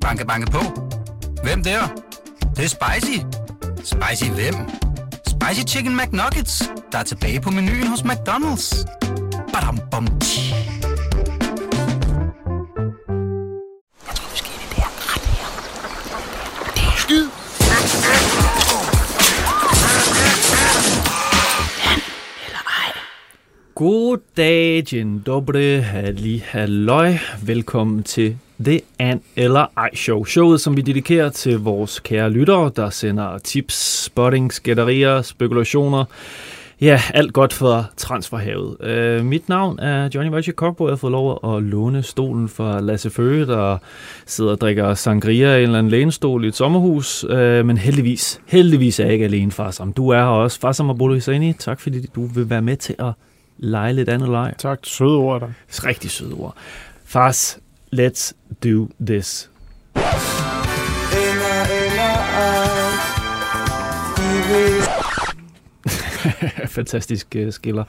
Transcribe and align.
Banke, 0.00 0.26
banke 0.26 0.50
på. 0.50 0.58
Hvem 1.42 1.62
der? 1.62 1.80
Det, 2.40 2.56
det 2.56 2.64
er 2.64 2.68
spicy. 2.68 3.18
Spicy 3.84 4.30
hvem? 4.30 4.54
Spicy 5.26 5.62
Chicken 5.74 5.96
McNuggets, 5.96 6.70
der 6.92 6.98
er 6.98 7.02
tilbage 7.02 7.40
på 7.40 7.50
menuen 7.50 7.86
hos 7.86 8.00
McDonald's. 8.00 8.84
Badum, 9.52 9.78
bom, 9.90 10.06
tji. 10.20 10.54
Jeg 14.06 14.14
tror 14.14 14.30
måske, 14.30 14.50
det 14.70 14.78
er 14.78 14.90
ret 15.10 15.24
her. 15.36 15.48
Det 16.74 16.82
er 16.82 16.96
skyd. 16.96 17.26
God 23.74 24.18
dag, 24.36 24.84
dzień 24.84 25.22
dobry, 25.26 25.80
halli 25.80 26.42
halløj. 26.46 27.18
Velkommen 27.42 28.02
til 28.02 28.38
The 28.64 28.80
An 28.98 29.20
eller 29.36 29.66
Ej 29.76 29.94
Show. 29.94 30.24
Showet, 30.24 30.60
som 30.60 30.76
vi 30.76 30.82
dedikerer 30.82 31.28
til 31.28 31.58
vores 31.58 32.00
kære 32.00 32.30
lyttere, 32.30 32.70
der 32.76 32.90
sender 32.90 33.38
tips, 33.38 34.02
spotting, 34.04 34.52
skætterier, 34.52 35.22
spekulationer. 35.22 36.04
Ja, 36.80 37.00
alt 37.14 37.32
godt 37.32 37.52
for 37.52 37.90
transferhavet. 37.96 38.76
Uh, 39.20 39.24
mit 39.24 39.48
navn 39.48 39.78
er 39.78 40.08
Johnny 40.14 40.32
Wojciech 40.32 40.56
Kokbo. 40.56 40.86
Jeg 40.86 40.92
har 40.92 40.96
fået 40.96 41.10
lov 41.10 41.56
at 41.56 41.62
låne 41.62 42.02
stolen 42.02 42.48
for 42.48 42.80
Lasse 42.80 43.10
Føge, 43.10 43.46
der 43.46 43.78
sidder 44.26 44.50
og 44.50 44.60
drikker 44.60 44.94
sangria 44.94 45.54
i 45.54 45.58
en 45.58 45.62
eller 45.62 45.78
anden 45.78 45.90
lænestol 45.90 46.44
i 46.44 46.48
et 46.48 46.56
sommerhus. 46.56 47.24
Uh, 47.24 47.38
men 47.38 47.76
heldigvis, 47.76 48.40
heldigvis 48.46 49.00
er 49.00 49.04
jeg 49.04 49.12
ikke 49.12 49.24
alene, 49.24 49.52
Farsam. 49.52 49.92
Du 49.92 50.08
er 50.08 50.18
her 50.18 50.24
også. 50.24 50.60
Farsam 50.60 50.90
Abolo 50.90 51.14
Husseini, 51.14 51.52
tak 51.52 51.80
fordi 51.80 52.06
du 52.06 52.26
vil 52.26 52.50
være 52.50 52.62
med 52.62 52.76
til 52.76 52.94
at 52.98 53.12
lege 53.58 53.92
lidt 53.92 54.08
andet 54.08 54.28
leg. 54.28 54.54
Tak, 54.58 54.78
søde 54.82 55.16
ord 55.16 55.40
der. 55.40 55.48
Rigtig 55.68 56.10
søde 56.10 56.34
ord. 56.34 56.54
Fars, 57.04 57.58
let's 57.92 58.34
do 58.62 58.88
this. 59.06 59.48
Fantastisk 66.68 67.36
uh, 67.36 67.50
skiller. 67.50 67.84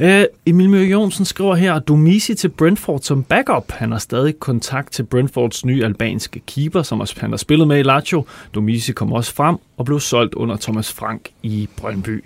Uh, 0.00 0.24
Emil 0.46 0.70
Møge 0.70 0.90
Jonsen 0.90 1.24
skriver 1.24 1.54
her, 1.54 1.78
Domisi 1.78 2.34
til 2.34 2.48
Brentford 2.48 3.00
som 3.00 3.24
backup. 3.24 3.72
Han 3.72 3.92
har 3.92 3.98
stadig 3.98 4.38
kontakt 4.38 4.92
til 4.92 5.02
Brentfords 5.02 5.64
nye 5.64 5.84
albanske 5.84 6.40
keeper, 6.46 6.82
som 6.82 7.02
han 7.16 7.30
har 7.30 7.36
spillet 7.36 7.68
med 7.68 7.78
i 7.78 7.82
Lazio. 7.82 8.24
Domisi 8.54 8.92
kom 8.92 9.12
også 9.12 9.34
frem 9.34 9.56
og 9.76 9.84
blev 9.84 10.00
solgt 10.00 10.34
under 10.34 10.56
Thomas 10.56 10.92
Frank 10.92 11.28
i 11.42 11.68
Brøndby. 11.76 12.24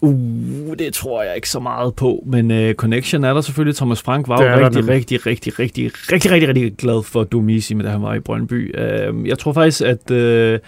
Uh, 0.00 0.76
det 0.78 0.94
tror 0.94 1.22
jeg 1.22 1.36
ikke 1.36 1.48
så 1.48 1.60
meget 1.60 1.94
på, 1.94 2.24
men 2.26 2.50
uh, 2.50 2.72
connection 2.72 3.24
er 3.24 3.34
der 3.34 3.40
selvfølgelig. 3.40 3.76
Thomas 3.76 4.02
Frank 4.02 4.28
var 4.28 4.42
jo 4.42 4.48
rigtig, 4.48 4.80
nemlig. 4.80 4.94
rigtig, 4.94 5.26
rigtig, 5.26 5.58
rigtig, 5.58 5.90
rigtig, 6.12 6.32
rigtig, 6.32 6.48
rigtig 6.48 6.76
glad 6.76 7.02
for 7.02 7.24
Domisi, 7.24 7.74
med 7.74 7.84
da 7.84 7.90
han 7.90 8.02
var 8.02 8.14
i 8.14 8.20
Brøndby. 8.20 8.74
Uh, 8.78 9.28
jeg 9.28 9.38
tror 9.38 9.52
faktisk, 9.52 9.82
at 9.82 10.10
uh, 10.10 10.58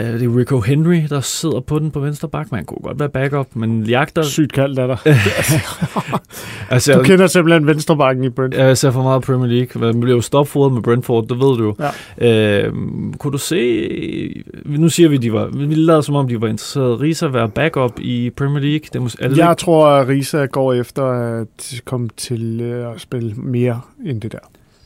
uh, 0.00 0.20
det 0.20 0.22
er 0.22 0.36
Rico 0.36 0.60
Henry, 0.60 1.02
der 1.08 1.20
sidder 1.20 1.60
på 1.60 1.78
den 1.78 1.90
på 1.90 2.00
venstre 2.00 2.28
bak. 2.28 2.52
Man 2.52 2.64
kunne 2.64 2.78
godt 2.82 2.98
være 3.00 3.08
backup, 3.08 3.46
men 3.56 3.82
jagter... 3.84 4.22
Sygt 4.22 4.52
kaldt 4.52 4.78
er 4.78 4.86
der. 4.86 4.96
Altså, 6.70 6.92
Du 6.92 7.02
kender 7.02 7.26
simpelthen 7.26 7.66
venstrebakken 7.66 8.24
i 8.24 8.28
Brentford. 8.28 8.64
jeg 8.66 8.78
ser 8.78 8.90
for 8.90 9.02
meget 9.02 9.22
Premier 9.22 9.46
League. 9.52 9.82
Man 9.82 10.00
blev 10.00 10.14
jo 10.14 10.20
stopfodet 10.20 10.72
med 10.72 10.82
Brentford, 10.82 11.28
det 11.28 11.36
ved 11.38 11.56
du 11.58 11.64
jo. 11.64 11.76
Ja. 12.20 12.66
Øh, 12.66 12.72
kunne 13.18 13.32
du 13.32 13.38
se... 13.38 14.42
Nu 14.64 14.88
siger 14.88 15.08
vi, 15.08 15.16
de 15.16 15.32
var... 15.32 15.46
Vi 15.46 15.74
lader 15.74 16.00
som 16.00 16.14
om, 16.14 16.28
de 16.28 16.40
var 16.40 16.48
interesseret. 16.48 17.00
Risa 17.00 17.26
være 17.26 17.48
backup 17.48 17.92
i 18.00 18.30
Premier 18.36 18.60
League. 18.62 18.80
Det 18.92 18.98
mås- 19.02 19.16
er 19.24 19.28
det 19.28 19.36
Jeg 19.38 19.56
tror, 19.58 19.86
at 19.86 20.08
Risa 20.08 20.44
går 20.44 20.72
efter 20.72 21.04
at 21.40 21.80
komme 21.84 22.08
til 22.16 22.60
øh, 22.60 22.94
at 22.94 23.00
spille 23.00 23.34
mere 23.34 23.80
end 24.06 24.20
det 24.20 24.32
der. 24.32 24.38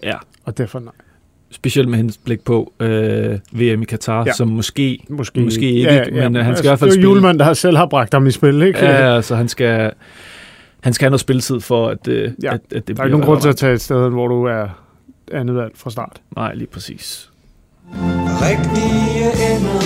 Ja. 0.03 0.17
Og 0.45 0.59
derfor 0.59 0.79
nej. 0.81 0.92
Specielt 1.55 1.89
med 1.89 1.97
henblik 1.99 2.41
på 2.41 2.73
øh, 2.81 3.39
VM 3.53 3.83
i 3.83 3.85
Katar, 3.85 4.19
ja. 4.19 4.25
Ja. 4.27 4.33
som 4.33 4.49
måske... 4.49 4.99
Måske, 5.09 5.41
Måske 5.41 5.71
ikke, 5.73 6.09
men, 6.13 6.37
øh, 6.37 6.45
han 6.45 6.57
skal 6.57 6.67
i 6.67 6.69
hvert 6.69 6.79
fald 6.79 6.91
det 6.91 6.97
er 6.97 7.01
spille. 7.01 7.09
Julemand, 7.11 7.39
der 7.39 7.55
selv 7.55 7.77
har 7.77 7.87
bragt 7.87 8.15
ham 8.15 8.27
i 8.27 8.31
spil, 8.31 8.63
ikke? 8.63 8.79
Ja, 8.79 9.15
altså 9.17 9.37
han 9.37 9.48
skal... 9.48 9.91
Han 10.81 10.93
skal 10.93 11.05
have 11.05 11.11
noget 11.11 11.20
spilletid 11.20 11.61
for, 11.61 11.89
at, 11.89 12.09
øh, 12.09 12.31
Ja. 12.43 12.55
at, 12.55 12.61
at 12.75 12.89
det 12.89 12.97
der 12.97 13.03
er 13.03 13.07
ikke 13.07 13.11
nogen 13.19 13.27
grund 13.27 13.41
til 13.41 13.48
at 13.48 13.57
tage 13.57 13.73
et 13.75 13.81
sted, 13.81 14.11
hvor 14.11 14.29
du 14.29 14.45
er 14.45 14.69
andet 15.33 15.57
valg 15.57 15.73
fra 15.77 15.91
start. 15.91 16.20
Nej, 16.37 16.55
lige 16.55 16.67
præcis. 16.67 17.31
Rigtige 18.27 19.25
ender 19.57 19.81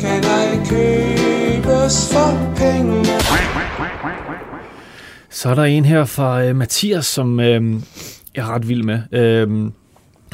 kan 0.00 0.24
ej 0.24 0.56
købes 0.70 2.12
for 2.12 2.54
penge. 2.56 3.04
Så 5.30 5.48
er 5.48 5.54
der 5.54 5.64
en 5.64 5.84
her 5.84 6.04
fra 6.04 6.44
øh, 6.44 6.56
Mathias, 6.56 7.06
som 7.06 7.40
øh, 7.40 7.72
jeg 8.36 8.42
er 8.42 8.54
ret 8.54 8.68
vild 8.68 8.82
med. 8.82 9.00
Øh, 9.12 9.48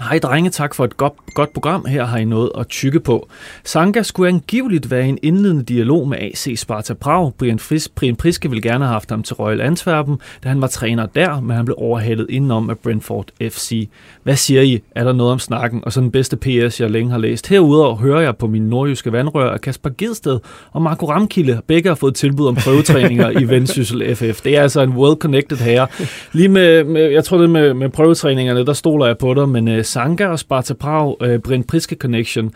Hej 0.00 0.18
drenge, 0.18 0.50
tak 0.50 0.74
for 0.74 0.84
et 0.84 0.96
godt, 0.96 1.12
godt 1.34 1.52
program. 1.52 1.84
Her 1.84 2.04
har 2.04 2.18
I 2.18 2.24
noget 2.24 2.50
at 2.58 2.68
tykke 2.68 3.00
på. 3.00 3.28
Sanka 3.64 4.02
skulle 4.02 4.28
angiveligt 4.28 4.90
være 4.90 5.06
i 5.06 5.08
en 5.08 5.18
indledende 5.22 5.62
dialog 5.62 6.08
med 6.08 6.18
AC 6.18 6.52
Sparta 6.56 6.94
Prag. 6.94 7.32
Brian, 7.38 7.58
Fris, 7.58 7.88
Brian 7.88 8.16
Priske 8.16 8.48
ville 8.48 8.62
gerne 8.62 8.84
have 8.84 8.92
haft 8.92 9.10
ham 9.10 9.22
til 9.22 9.34
Royal 9.36 9.60
Antwerpen, 9.60 10.18
da 10.44 10.48
han 10.48 10.60
var 10.60 10.66
træner 10.66 11.06
der, 11.06 11.40
men 11.40 11.56
han 11.56 11.64
blev 11.64 11.74
overhalet 11.78 12.26
indenom 12.30 12.70
af 12.70 12.78
Brentford 12.78 13.26
FC. 13.40 13.88
Hvad 14.22 14.36
siger 14.36 14.62
I? 14.62 14.82
Er 14.94 15.04
der 15.04 15.12
noget 15.12 15.32
om 15.32 15.38
snakken? 15.38 15.82
Og 15.84 15.92
så 15.92 16.00
den 16.00 16.10
bedste 16.10 16.36
PS, 16.36 16.80
jeg 16.80 16.90
længe 16.90 17.10
har 17.10 17.18
læst. 17.18 17.48
Herudover 17.48 17.96
hører 17.96 18.20
jeg 18.20 18.36
på 18.36 18.46
min 18.46 18.62
nordjyske 18.62 19.12
vandrør, 19.12 19.50
at 19.50 19.60
Kasper 19.60 19.90
Gedsted 19.98 20.38
og 20.72 20.82
Marco 20.82 21.10
Ramkilde 21.10 21.62
begge 21.66 21.88
har 21.88 21.94
fået 21.94 22.14
tilbud 22.14 22.46
om 22.46 22.54
prøvetræninger 22.54 23.40
i 23.40 23.44
Vendsyssel 23.48 24.16
FF. 24.16 24.40
Det 24.40 24.56
er 24.56 24.62
altså 24.62 24.80
en 24.80 24.92
well-connected 24.92 25.62
herre. 25.64 25.86
Lige 26.32 26.48
med, 26.48 26.84
med 26.84 27.02
jeg 27.02 27.24
tror 27.24 27.38
det 27.38 27.50
med, 27.50 27.74
med 27.74 27.88
prøvetræningerne, 27.88 28.66
der 28.66 28.72
stoler 28.72 29.06
jeg 29.06 29.18
på 29.18 29.34
dig, 29.34 29.48
men 29.48 29.68
øh, 29.68 29.84
Sanka 29.88 30.26
og 30.26 30.38
Sparta 30.38 30.74
Prag, 30.74 31.16
uh, 31.22 31.36
Brent 31.38 31.66
Priske 31.66 31.96
Connection, 31.96 32.52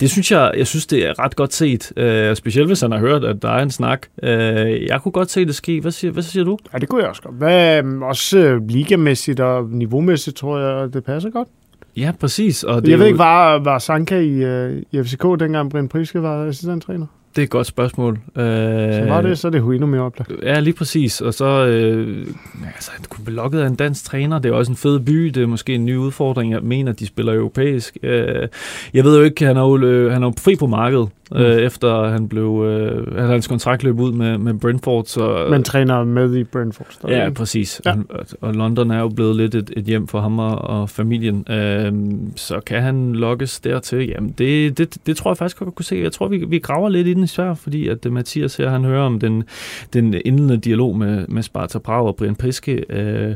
det 0.00 0.10
synes 0.10 0.30
jeg, 0.32 0.52
jeg 0.56 0.66
synes, 0.66 0.86
det 0.86 1.06
er 1.08 1.18
ret 1.24 1.36
godt 1.36 1.54
set. 1.54 1.92
Uh, 2.30 2.36
specielt 2.36 2.68
hvis 2.68 2.80
han 2.80 2.92
har 2.92 2.98
hørt, 2.98 3.24
at 3.24 3.42
der 3.42 3.48
er 3.50 3.62
en 3.62 3.70
snak. 3.70 4.06
Uh, 4.22 4.28
jeg 4.28 5.00
kunne 5.02 5.12
godt 5.12 5.30
se 5.30 5.44
det 5.46 5.54
ske. 5.54 5.80
Hvad 5.80 5.92
siger, 5.92 6.10
hvad 6.10 6.22
siger 6.22 6.44
du? 6.44 6.58
Ja, 6.72 6.78
det 6.78 6.88
kunne 6.88 7.00
jeg 7.00 7.08
også 7.08 7.22
godt. 7.22 7.34
Hvad, 7.34 7.78
øhm, 7.78 8.02
også 8.02 8.38
øh, 8.38 8.68
ligamæssigt 8.68 9.40
og 9.40 9.68
niveaumæssigt, 9.70 10.36
tror 10.36 10.58
jeg, 10.58 10.92
det 10.94 11.04
passer 11.04 11.30
godt. 11.30 11.48
Ja, 11.96 12.12
præcis. 12.20 12.64
Og 12.64 12.82
det 12.82 12.88
Jeg 12.90 12.98
ved 12.98 13.04
jo- 13.06 13.08
ikke, 13.08 13.18
var, 13.18 13.58
var 13.58 13.78
Sanka 13.78 14.18
i, 14.20 14.30
øh, 14.44 14.82
i 14.92 15.02
FCK, 15.02 15.22
dengang 15.40 15.70
Brian 15.70 15.88
Priske 15.88 16.22
var 16.22 16.44
assistenttræner? 16.46 17.06
Det 17.36 17.38
er 17.38 17.42
et 17.42 17.50
godt 17.50 17.66
spørgsmål. 17.66 18.12
Uh, 18.12 18.18
Så 18.34 19.04
var 19.08 19.20
det, 19.22 19.38
så 19.38 19.48
er 19.48 19.50
det 19.50 19.58
jo 19.58 19.72
endnu 19.72 19.86
mere 19.86 20.00
oplagt. 20.00 20.32
Ja, 20.42 20.60
lige 20.60 20.74
præcis. 20.74 21.20
Og 21.20 21.34
så 21.34 21.44
øh, 21.66 22.26
altså, 22.74 22.90
han 22.94 23.04
kunne 23.08 23.24
blive 23.24 23.36
lukket 23.36 23.60
af 23.60 23.66
en 23.66 23.74
dansk 23.74 24.04
træner. 24.04 24.38
Det 24.38 24.50
er 24.50 24.54
også 24.54 24.72
en 24.72 24.76
fed 24.76 25.00
by. 25.00 25.26
Det 25.26 25.42
er 25.42 25.46
måske 25.46 25.74
en 25.74 25.84
ny 25.84 25.96
udfordring. 25.96 26.52
Jeg 26.52 26.60
mener, 26.62 26.92
de 26.92 27.06
spiller 27.06 27.34
europæisk. 27.34 27.96
Øh, 28.02 28.48
jeg 28.94 29.04
ved 29.04 29.18
jo 29.18 29.24
ikke, 29.24 29.46
han 29.46 29.56
er 29.56 29.60
jo, 29.62 29.78
øh, 29.78 30.12
han 30.12 30.22
er 30.22 30.26
jo 30.26 30.32
fri 30.38 30.56
på 30.56 30.66
markedet, 30.66 31.08
øh, 31.36 31.56
efter 31.56 32.08
han 32.08 32.28
blev, 32.28 32.64
øh, 32.66 33.16
hans 33.18 33.46
kontrakt 33.46 33.82
løb 33.84 34.00
ud 34.00 34.12
med, 34.12 34.38
med 34.38 34.54
Brentford. 34.54 35.04
Så, 35.04 35.46
Men 35.50 35.62
træner 35.62 36.04
med 36.04 36.36
i 36.36 36.44
Brentford. 36.44 36.86
stadig, 36.90 37.14
Ja, 37.14 37.30
præcis. 37.30 37.80
Ja. 37.84 37.90
Ja. 37.90 37.96
Og, 38.40 38.54
London 38.54 38.90
er 38.90 39.00
jo 39.00 39.08
blevet 39.08 39.36
lidt 39.36 39.54
et, 39.54 39.70
et 39.76 39.84
hjem 39.84 40.06
for 40.08 40.20
ham 40.20 40.38
og, 40.38 40.58
og 40.58 40.90
familien. 40.90 41.46
Øhm, 41.50 42.32
så 42.36 42.60
kan 42.66 42.82
han 42.82 43.12
lokkes 43.12 43.60
dertil? 43.60 44.08
Jamen, 44.08 44.34
det, 44.38 44.78
det, 44.78 44.96
det 45.06 45.16
tror 45.16 45.30
jeg 45.30 45.36
faktisk 45.36 45.58
godt 45.58 45.74
kunne 45.74 45.84
se. 45.84 45.96
Jeg 46.02 46.12
tror, 46.12 46.28
vi, 46.28 46.44
vi 46.48 46.58
graver 46.58 46.88
lidt 46.88 47.06
i 47.06 47.14
den 47.14 47.24
især, 47.24 47.54
fordi 47.54 47.88
at 47.88 48.06
øh, 48.06 48.12
Mathias 48.12 48.56
her, 48.56 48.70
han 48.70 48.84
hører 48.84 49.02
om 49.02 49.20
den, 49.20 49.44
den 49.92 50.14
indledende 50.24 50.56
dialog 50.56 50.96
med, 50.98 51.24
med 51.28 51.42
Sparta 51.42 51.78
Prag 51.78 52.06
og 52.06 52.16
Brian 52.16 52.34
Priske. 52.36 52.84
Øh, 52.90 53.34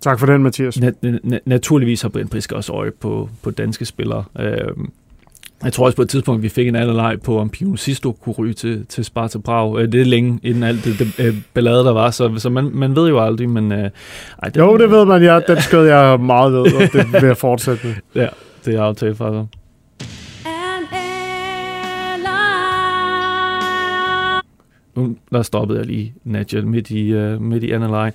Tak 0.00 0.18
for 0.18 0.26
den, 0.26 0.42
Mathias. 0.42 0.76
na- 0.76 1.06
na- 1.26 1.38
naturligvis 1.46 2.02
har 2.02 2.08
Brian 2.08 2.28
Priske 2.28 2.56
også 2.56 2.72
øje 2.72 2.90
på, 2.90 3.28
på 3.42 3.50
danske 3.50 3.84
spillere. 3.84 4.24
Øhm, 4.38 4.90
jeg 5.64 5.72
tror 5.72 5.84
også 5.86 5.96
på 5.96 6.02
et 6.02 6.08
tidspunkt, 6.08 6.42
vi 6.42 6.48
fik 6.48 6.68
en 6.68 6.76
anden 6.76 6.96
leg 6.96 7.16
på, 7.24 7.38
om 7.38 7.48
Pino 7.50 7.76
Sisto 7.76 8.12
kunne 8.12 8.34
ryge 8.38 8.54
til, 8.54 8.86
til 8.88 9.04
Sparta 9.04 9.38
Prag. 9.38 9.78
Øh, 9.80 9.92
Det 9.92 10.00
er 10.00 10.04
længe 10.04 10.40
inden 10.42 10.62
alt 10.62 10.84
det, 10.84 10.98
det 10.98 11.24
øh, 11.26 11.34
ballade, 11.54 11.84
der 11.84 11.92
var, 11.92 12.10
så, 12.10 12.32
så 12.36 12.50
man, 12.50 12.70
man 12.72 12.96
ved 12.96 13.08
jo 13.08 13.20
aldrig, 13.24 13.48
men... 13.48 13.72
Øh, 13.72 13.90
ej, 14.42 14.50
Jo, 14.58 14.78
det 14.78 14.90
ved 14.90 15.04
man, 15.04 15.22
ja. 15.22 15.40
Den 15.48 15.60
skød 15.60 15.86
jeg 15.86 16.20
meget 16.20 16.52
ved, 16.52 16.60
og 16.60 16.92
det 16.92 17.12
vil 17.12 17.22
jeg 17.26 17.36
fortsætte 17.36 17.86
med. 17.86 17.94
Ja, 18.22 18.28
det 18.64 18.74
er 18.74 18.82
aftalt 18.82 19.16
fra 19.16 19.30
dig. 19.32 19.46
Nu 24.96 25.16
der 25.32 25.42
stoppede 25.42 25.78
jeg 25.78 25.86
lige, 25.86 26.14
Nadja, 26.24 26.62
midt 26.62 26.90
i, 26.90 27.14
uh, 27.14 27.42
midt 27.42 27.64
i 27.64 27.70
anden 27.70 27.90
leg. 27.90 28.12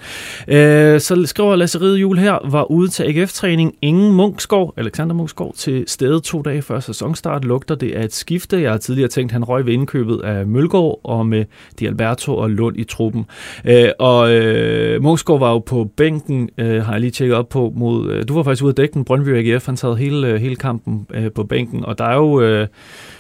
Uh, 0.48 0.56
øh, 0.56 1.00
så 1.00 1.26
skriver 1.26 1.56
Lasse 1.56 1.82
Ride 1.82 1.98
Jul 1.98 2.18
her, 2.18 2.50
var 2.50 2.72
ude 2.72 2.88
til 2.88 3.04
AGF-træning. 3.04 3.76
Ingen 3.82 4.14
Munkskov, 4.14 4.74
Alexander 4.78 5.16
Munkskov, 5.16 5.54
til 5.54 5.84
stede 5.88 6.20
to 6.20 6.42
dage 6.42 6.62
før 6.62 6.80
sæsonstart. 6.80 7.46
Lugter 7.46 7.76
det 7.76 7.92
af 7.92 8.04
et 8.04 8.14
skifte. 8.14 8.62
Jeg 8.62 8.72
har 8.72 8.78
tidligere 8.78 9.10
tænkt, 9.10 9.32
han 9.32 9.44
røg 9.44 9.66
ved 9.66 9.74
indkøbet 9.74 10.22
af 10.22 10.48
Mølgaard 10.48 11.00
og 11.04 11.26
med 11.26 11.46
Di 11.80 11.86
Alberto 11.86 12.38
og 12.38 12.50
Lund 12.50 12.78
i 12.78 12.84
truppen. 12.84 13.26
Uh, 13.70 13.72
og 14.00 14.22
uh, 14.22 15.04
Munkskov 15.04 15.40
var 15.40 15.52
jo 15.52 15.60
på 15.60 15.90
bænken, 15.98 16.50
uh, 16.62 16.66
har 16.66 16.92
jeg 16.92 17.02
lige 17.02 17.12
tjekket 17.12 17.38
op 17.38 17.50
på. 17.50 17.74
Mod, 17.76 18.08
uh, 18.08 18.22
du 18.28 18.34
var 18.34 18.44
faktisk 18.44 18.64
ude 18.64 18.70
at 18.70 18.78
dække 18.78 18.94
den, 18.94 19.06
Brøndby 19.06 19.30
AGF. 19.30 19.66
Han 19.66 19.78
sad 19.78 19.96
hele, 19.96 20.34
uh, 20.34 20.36
hele 20.36 20.56
kampen 20.56 21.08
uh, 21.18 21.32
på 21.36 21.44
bænken, 21.44 21.86
og 21.86 21.98
der 21.98 22.06
er 22.06 22.16
jo... 22.16 22.62
Uh, 22.62 22.68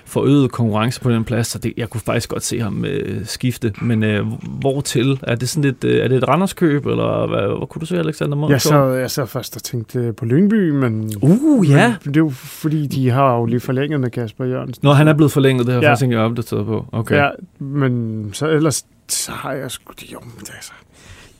forøget 0.06 0.52
konkurrence 0.52 1.02
på 1.02 1.12
den 1.12 1.24
plads, 1.24 1.48
så 1.48 1.60
det, 1.60 1.74
jeg 1.78 1.90
kunne 1.90 2.02
faktisk 2.02 2.30
godt 2.30 2.44
se 2.44 2.60
ham 2.60 2.86
øh, 2.86 3.26
skifte, 3.52 3.74
men 3.82 4.04
øh, 4.04 4.26
hvor 4.60 4.82
til? 4.82 5.20
Er 5.24 5.36
det 5.36 5.50
sådan 5.50 5.70
et, 5.70 5.84
øh, 5.84 6.04
er 6.04 6.08
det 6.08 6.18
et 6.18 6.28
Randerskøb, 6.28 6.86
eller 6.86 7.28
hvad, 7.28 7.58
hvad 7.58 7.68
kunne 7.68 7.80
du 7.80 7.86
se, 7.86 8.00
Alexander? 8.00 8.50
Jeg 8.50 8.62
sad, 8.62 8.94
jeg 8.98 9.12
sad 9.12 9.28
først 9.28 9.56
og 9.56 9.64
tænkte 9.64 10.14
på 10.14 10.26
Lyngby, 10.26 10.70
men... 10.70 11.12
Uh, 11.22 11.70
ja. 11.70 11.96
Men 12.06 12.14
det 12.14 12.20
er 12.20 12.24
jo 12.24 12.30
fordi, 12.30 12.88
de 12.88 13.10
har 13.10 13.36
jo 13.38 13.46
lige 13.46 13.60
forlænget 13.60 14.00
med 14.00 14.10
Kasper 14.10 14.46
Jørgensen. 14.46 14.80
Nå, 14.84 14.94
han 14.94 15.08
er 15.08 15.14
blevet 15.14 15.32
forlænget, 15.32 15.66
det 15.66 15.74
har 15.74 15.82
jeg 15.82 15.84
Ja. 15.86 15.92
faktisk 15.92 16.04
ikke 16.06 16.20
opdateret 16.20 16.66
på. 16.66 16.86
Okay. 16.92 17.16
Ja, 17.16 17.30
men 17.60 18.30
så 18.34 18.48
ellers 18.50 18.86
så 19.08 19.32
har 19.32 19.52
jeg 19.54 19.72
sgu 19.72 19.94
det 20.00 20.14
jo. 20.14 20.20
men 20.22 20.40
det 20.40 20.50
Altså, 20.56 20.72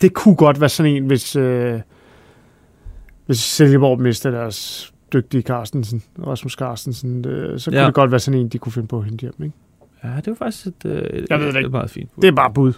det 0.02 0.14
kunne 0.14 0.36
godt 0.36 0.60
være 0.62 0.70
sådan 0.70 0.92
en, 0.96 1.06
hvis, 1.06 1.36
øh, 1.36 1.80
hvis 3.26 3.38
Silkeborg 3.40 4.02
mister 4.02 4.32
deres 4.32 4.92
dygtige 5.14 5.42
Carstensen, 5.42 6.04
Rasmus 6.28 6.54
Carstensen, 6.54 7.26
øh, 7.28 7.60
så 7.60 7.72
kunne 7.72 7.80
Ja. 7.80 7.86
det 7.86 7.94
godt 7.94 8.12
være 8.12 8.20
sådan 8.20 8.40
en, 8.40 8.48
de 8.48 8.58
kunne 8.58 8.72
finde 8.72 8.88
på 8.88 8.98
at 8.98 9.06
hente 9.06 9.22
hjem. 9.22 9.34
Ikke? 9.44 9.56
Ja, 10.06 10.16
det 10.16 10.28
var 10.28 10.36
faktisk 10.46 10.66
et, 10.66 10.74
øh, 10.86 11.02
et, 11.02 11.26
Jeg 11.30 11.40
ved 11.40 11.48
det 11.48 11.56
et, 11.56 11.66
et 11.66 11.72
meget 11.72 11.90
fint. 11.90 12.10
bud. 12.16 12.22
Det 12.22 12.28
er 12.28 12.32
bare 12.32 12.52
bud. 12.54 12.74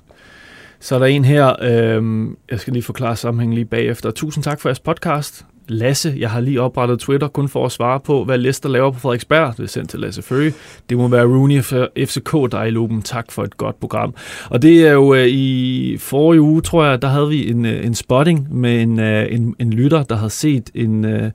Så 0.80 0.96
er 0.96 1.00
der 1.00 1.06
en 1.06 1.26
her, 1.26 1.56
øh, 1.62 2.28
jeg 2.52 2.60
skal 2.60 2.74
lige 2.74 2.84
forklare 2.84 3.16
sammenhængen 3.16 3.56
lige 3.56 3.66
bagefter. 3.66 4.12
Tusind 4.12 4.44
tak 4.44 4.62
for 4.62 4.70
jeres 4.70 4.80
podcast. 4.80 5.46
Lasse, 5.70 6.16
jeg 6.18 6.30
har 6.30 6.40
lige 6.40 6.62
oprettet 6.62 7.00
Twitter 7.00 7.28
kun 7.28 7.50
for 7.50 7.66
at 7.66 7.72
svare 7.72 8.00
på, 8.00 8.24
hvad 8.24 8.38
Leicester 8.38 8.70
laver 8.70 8.92
på 8.92 9.00
Frederiksberg. 9.00 9.54
Det 9.58 9.64
er 9.64 9.68
sendt 9.68 9.90
til 9.90 10.00
Lasse 10.00 10.22
Føge. 10.22 10.54
Det 10.90 10.98
må 10.98 11.08
være 11.08 11.26
Rooney 11.26 11.62
for 11.62 11.90
FCK, 12.06 12.32
der 12.52 12.58
er 12.60 12.64
i 12.64 12.70
lupen. 12.70 13.02
Tak 13.02 13.32
for 13.32 13.44
et 13.44 13.58
godt 13.58 13.80
program. 13.80 14.16
Og 14.50 14.62
det 14.62 14.88
er 14.88 14.92
jo 14.92 15.14
øh, 15.14 15.28
i 15.28 15.98
forrige 16.00 16.42
uge, 16.42 16.62
tror 16.62 16.86
jeg, 16.86 17.02
der 17.02 17.08
havde 17.08 17.30
vi 17.30 17.50
en, 17.50 17.66
øh, 17.66 17.86
en 17.86 17.96
spotting 17.96 18.56
med 18.56 18.82
en, 18.82 19.00
øh, 19.00 19.28
en, 19.32 19.56
en 19.60 19.74
lytter, 19.74 20.04
der 20.04 20.16
havde 20.16 20.30
set 20.30 20.70
en, 20.76 21.06
øh, 21.06 21.32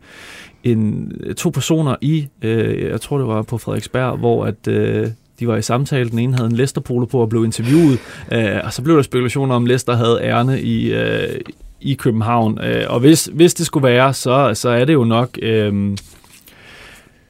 en, 0.65 1.13
to 1.37 1.51
personer 1.51 1.97
i, 2.01 2.29
øh, 2.43 2.83
jeg 2.91 3.01
tror 3.01 3.19
det 3.19 3.27
var 3.27 3.43
på 3.43 3.59
Frederiksberg, 3.59 4.19
hvor 4.19 4.45
at... 4.45 4.69
Øh, 4.69 5.09
de 5.41 5.49
var 5.49 5.57
i 5.57 5.63
samtale. 5.63 6.11
Den 6.11 6.19
ene 6.19 6.35
havde 6.35 6.51
en 6.51 6.57
Leicester-polo 6.57 7.05
på 7.07 7.21
og 7.21 7.29
blev 7.29 7.45
interviewet. 7.45 7.99
Øh, 8.33 8.61
og 8.65 8.73
så 8.73 8.83
blev 8.83 8.97
der 8.97 9.03
spekulationer 9.03 9.55
om, 9.55 9.67
Leicester 9.67 9.97
havde 9.97 10.21
ærne 10.23 10.61
i, 10.61 10.93
øh, 10.93 11.41
i 11.81 11.95
København. 11.95 12.59
Øh, 12.65 12.85
og 12.89 13.01
hvis, 13.01 13.31
hvis 13.33 13.55
det 13.55 13.67
skulle 13.67 13.85
være, 13.85 14.15
så, 14.15 14.51
så 14.55 14.69
er 14.69 14.85
det 14.85 14.93
jo 14.93 15.05
nok... 15.05 15.39
Øh, 15.43 15.97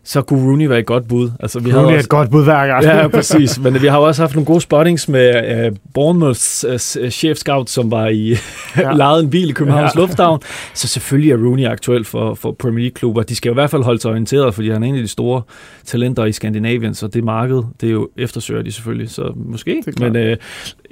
så 0.04 0.22
kunne 0.22 0.50
Rooney 0.50 0.66
være 0.66 0.78
et 0.78 0.86
godt 0.86 1.08
bud. 1.08 1.30
Altså, 1.40 1.60
vi 1.60 1.70
har 1.70 1.78
også, 1.78 1.98
et 1.98 2.08
godt 2.08 2.30
bud 2.30 2.44
hver 2.44 2.66
gang. 2.66 2.84
Ja, 2.84 3.08
præcis. 3.18 3.58
Men 3.58 3.82
vi 3.82 3.86
har 3.86 3.98
også 3.98 4.22
haft 4.22 4.34
nogle 4.34 4.46
gode 4.46 4.60
spottings 4.60 5.08
med 5.08 5.66
uh, 5.70 5.76
Bournemouths 5.94 6.64
uh, 7.02 7.08
chef 7.08 7.36
scout, 7.36 7.70
som 7.70 7.90
var 7.90 8.08
i 8.08 8.28
Ja. 8.76 8.92
lejet 8.92 9.22
en 9.24 9.30
bil 9.30 9.48
i 9.50 9.52
Københavns 9.52 9.94
Ja. 9.94 10.00
Lufthavn. 10.00 10.40
Så 10.74 10.88
selvfølgelig 10.88 11.32
er 11.32 11.36
Rooney 11.36 11.66
aktuel 11.66 12.04
for, 12.04 12.34
for 12.34 12.52
Premier 12.58 12.78
League-klubber. 12.80 13.22
De 13.22 13.34
skal 13.36 13.48
jo 13.48 13.52
i 13.52 13.54
hvert 13.54 13.70
fald 13.70 13.82
holde 13.82 14.00
sig 14.00 14.10
orienteret, 14.10 14.54
fordi 14.54 14.70
han 14.70 14.82
er 14.82 14.86
en 14.86 14.94
af 14.94 15.02
de 15.02 15.08
store 15.08 15.42
talenter 15.84 16.24
i 16.24 16.32
Skandinavien, 16.32 16.94
så 16.94 17.06
det 17.06 17.24
marked, 17.24 17.62
det 17.80 17.88
er 17.88 17.92
jo 17.92 18.08
eftersøger 18.18 18.62
de 18.62 18.72
selvfølgelig, 18.72 19.10
så 19.10 19.32
måske. 19.36 19.82
Er. 19.86 20.10
Men 20.10 20.30
uh, 20.30 20.36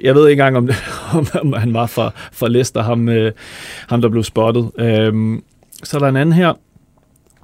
jeg 0.01 0.15
ved 0.15 0.27
ikke 0.29 0.41
engang, 0.43 0.57
om, 0.57 0.69
om, 1.17 1.27
om 1.41 1.53
han 1.53 1.73
var 1.73 1.85
fra, 1.85 2.11
fra 2.31 2.47
Leicester, 2.47 2.83
ham, 2.83 3.07
uh, 3.07 3.15
ham 3.87 4.01
der 4.01 4.09
blev 4.09 4.23
spottet. 4.23 4.71
Um, 5.09 5.43
så 5.83 5.97
er 5.97 5.99
der 5.99 6.07
en 6.07 6.15
anden 6.15 6.33
her. 6.33 6.53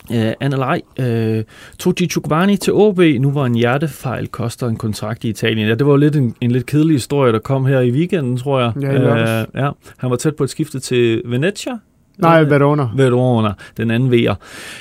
Uh, 0.10 0.32
Anna 0.40 0.58
Lej, 0.58 0.82
uh, 1.00 1.44
Toji 1.80 2.08
Chukvani 2.08 2.58
til 2.58 2.74
OB, 2.74 3.00
nu 3.20 3.32
hvor 3.32 3.46
en 3.46 3.56
hjertefejl 3.56 4.28
koster 4.28 4.68
en 4.68 4.76
kontrakt 4.76 5.24
i 5.24 5.30
Italien. 5.30 5.68
Ja, 5.68 5.76
det 5.76 5.86
var 5.86 5.92
jo 5.92 5.98
lidt 5.98 6.16
en, 6.16 6.36
en 6.42 6.52
lidt 6.52 6.66
kedelig 6.66 6.96
historie, 6.96 7.34
der 7.34 7.40
kom 7.40 7.66
her 7.66 7.80
i 7.80 7.92
weekenden, 7.92 8.38
tror 8.38 8.60
jeg. 8.60 8.72
Ja, 8.82 8.92
i 8.92 8.98
lørdags. 8.98 9.50
ja, 9.56 9.70
han 9.98 10.10
var 10.10 10.16
tæt 10.16 10.36
på 10.36 10.44
et 10.44 10.50
skifte 10.50 10.80
til 10.80 11.22
Venezia. 11.26 11.72
Nej, 12.18 12.42
Øh, 12.44 12.50
Verona. 12.50 12.88
Verona, 12.96 13.50
den 13.78 13.92
anden 13.92 14.14
V'er. 14.14 14.36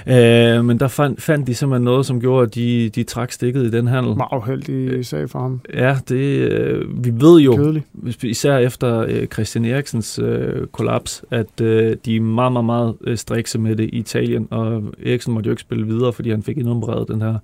Uh, 0.06 0.64
men 0.64 0.78
der 0.80 0.88
fandt, 0.88 1.22
fandt 1.22 1.46
de 1.46 1.54
simpelthen 1.54 1.84
noget, 1.84 2.06
som 2.06 2.20
gjorde, 2.20 2.42
at 2.46 2.54
de, 2.54 2.88
de 2.94 3.02
trak 3.04 3.32
stikket 3.32 3.62
i 3.64 3.70
den 3.70 3.86
handel. 3.86 4.16
Meget 4.16 4.36
uheldig 4.42 5.06
sag 5.06 5.30
for 5.30 5.38
ham. 5.38 5.60
Ja, 5.74 5.96
det, 6.08 6.50
øh, 6.50 7.04
vi 7.04 7.12
ved 7.14 7.40
jo, 7.40 7.56
Kedelig. 7.56 7.82
især 8.22 8.58
efter 8.58 8.98
øh, 9.08 9.26
Christian 9.26 9.64
Eriksens 9.64 10.18
øh, 10.18 10.66
kollaps, 10.72 11.24
at 11.30 11.60
øh, 11.62 11.96
de 12.04 12.16
er 12.16 12.20
meget, 12.20 12.52
meget, 12.52 12.64
meget 12.64 12.94
øh, 13.04 13.16
strikse 13.16 13.58
med 13.58 13.76
det 13.76 13.84
i 13.92 13.96
Italien, 13.98 14.48
og 14.50 14.82
Eriksen 15.06 15.34
måtte 15.34 15.46
jo 15.46 15.52
ikke 15.52 15.62
spille 15.62 15.86
videre, 15.86 16.12
fordi 16.12 16.30
han 16.30 16.42
fik 16.42 16.58
indopereret 16.58 17.08
den 17.08 17.22
her, 17.22 17.34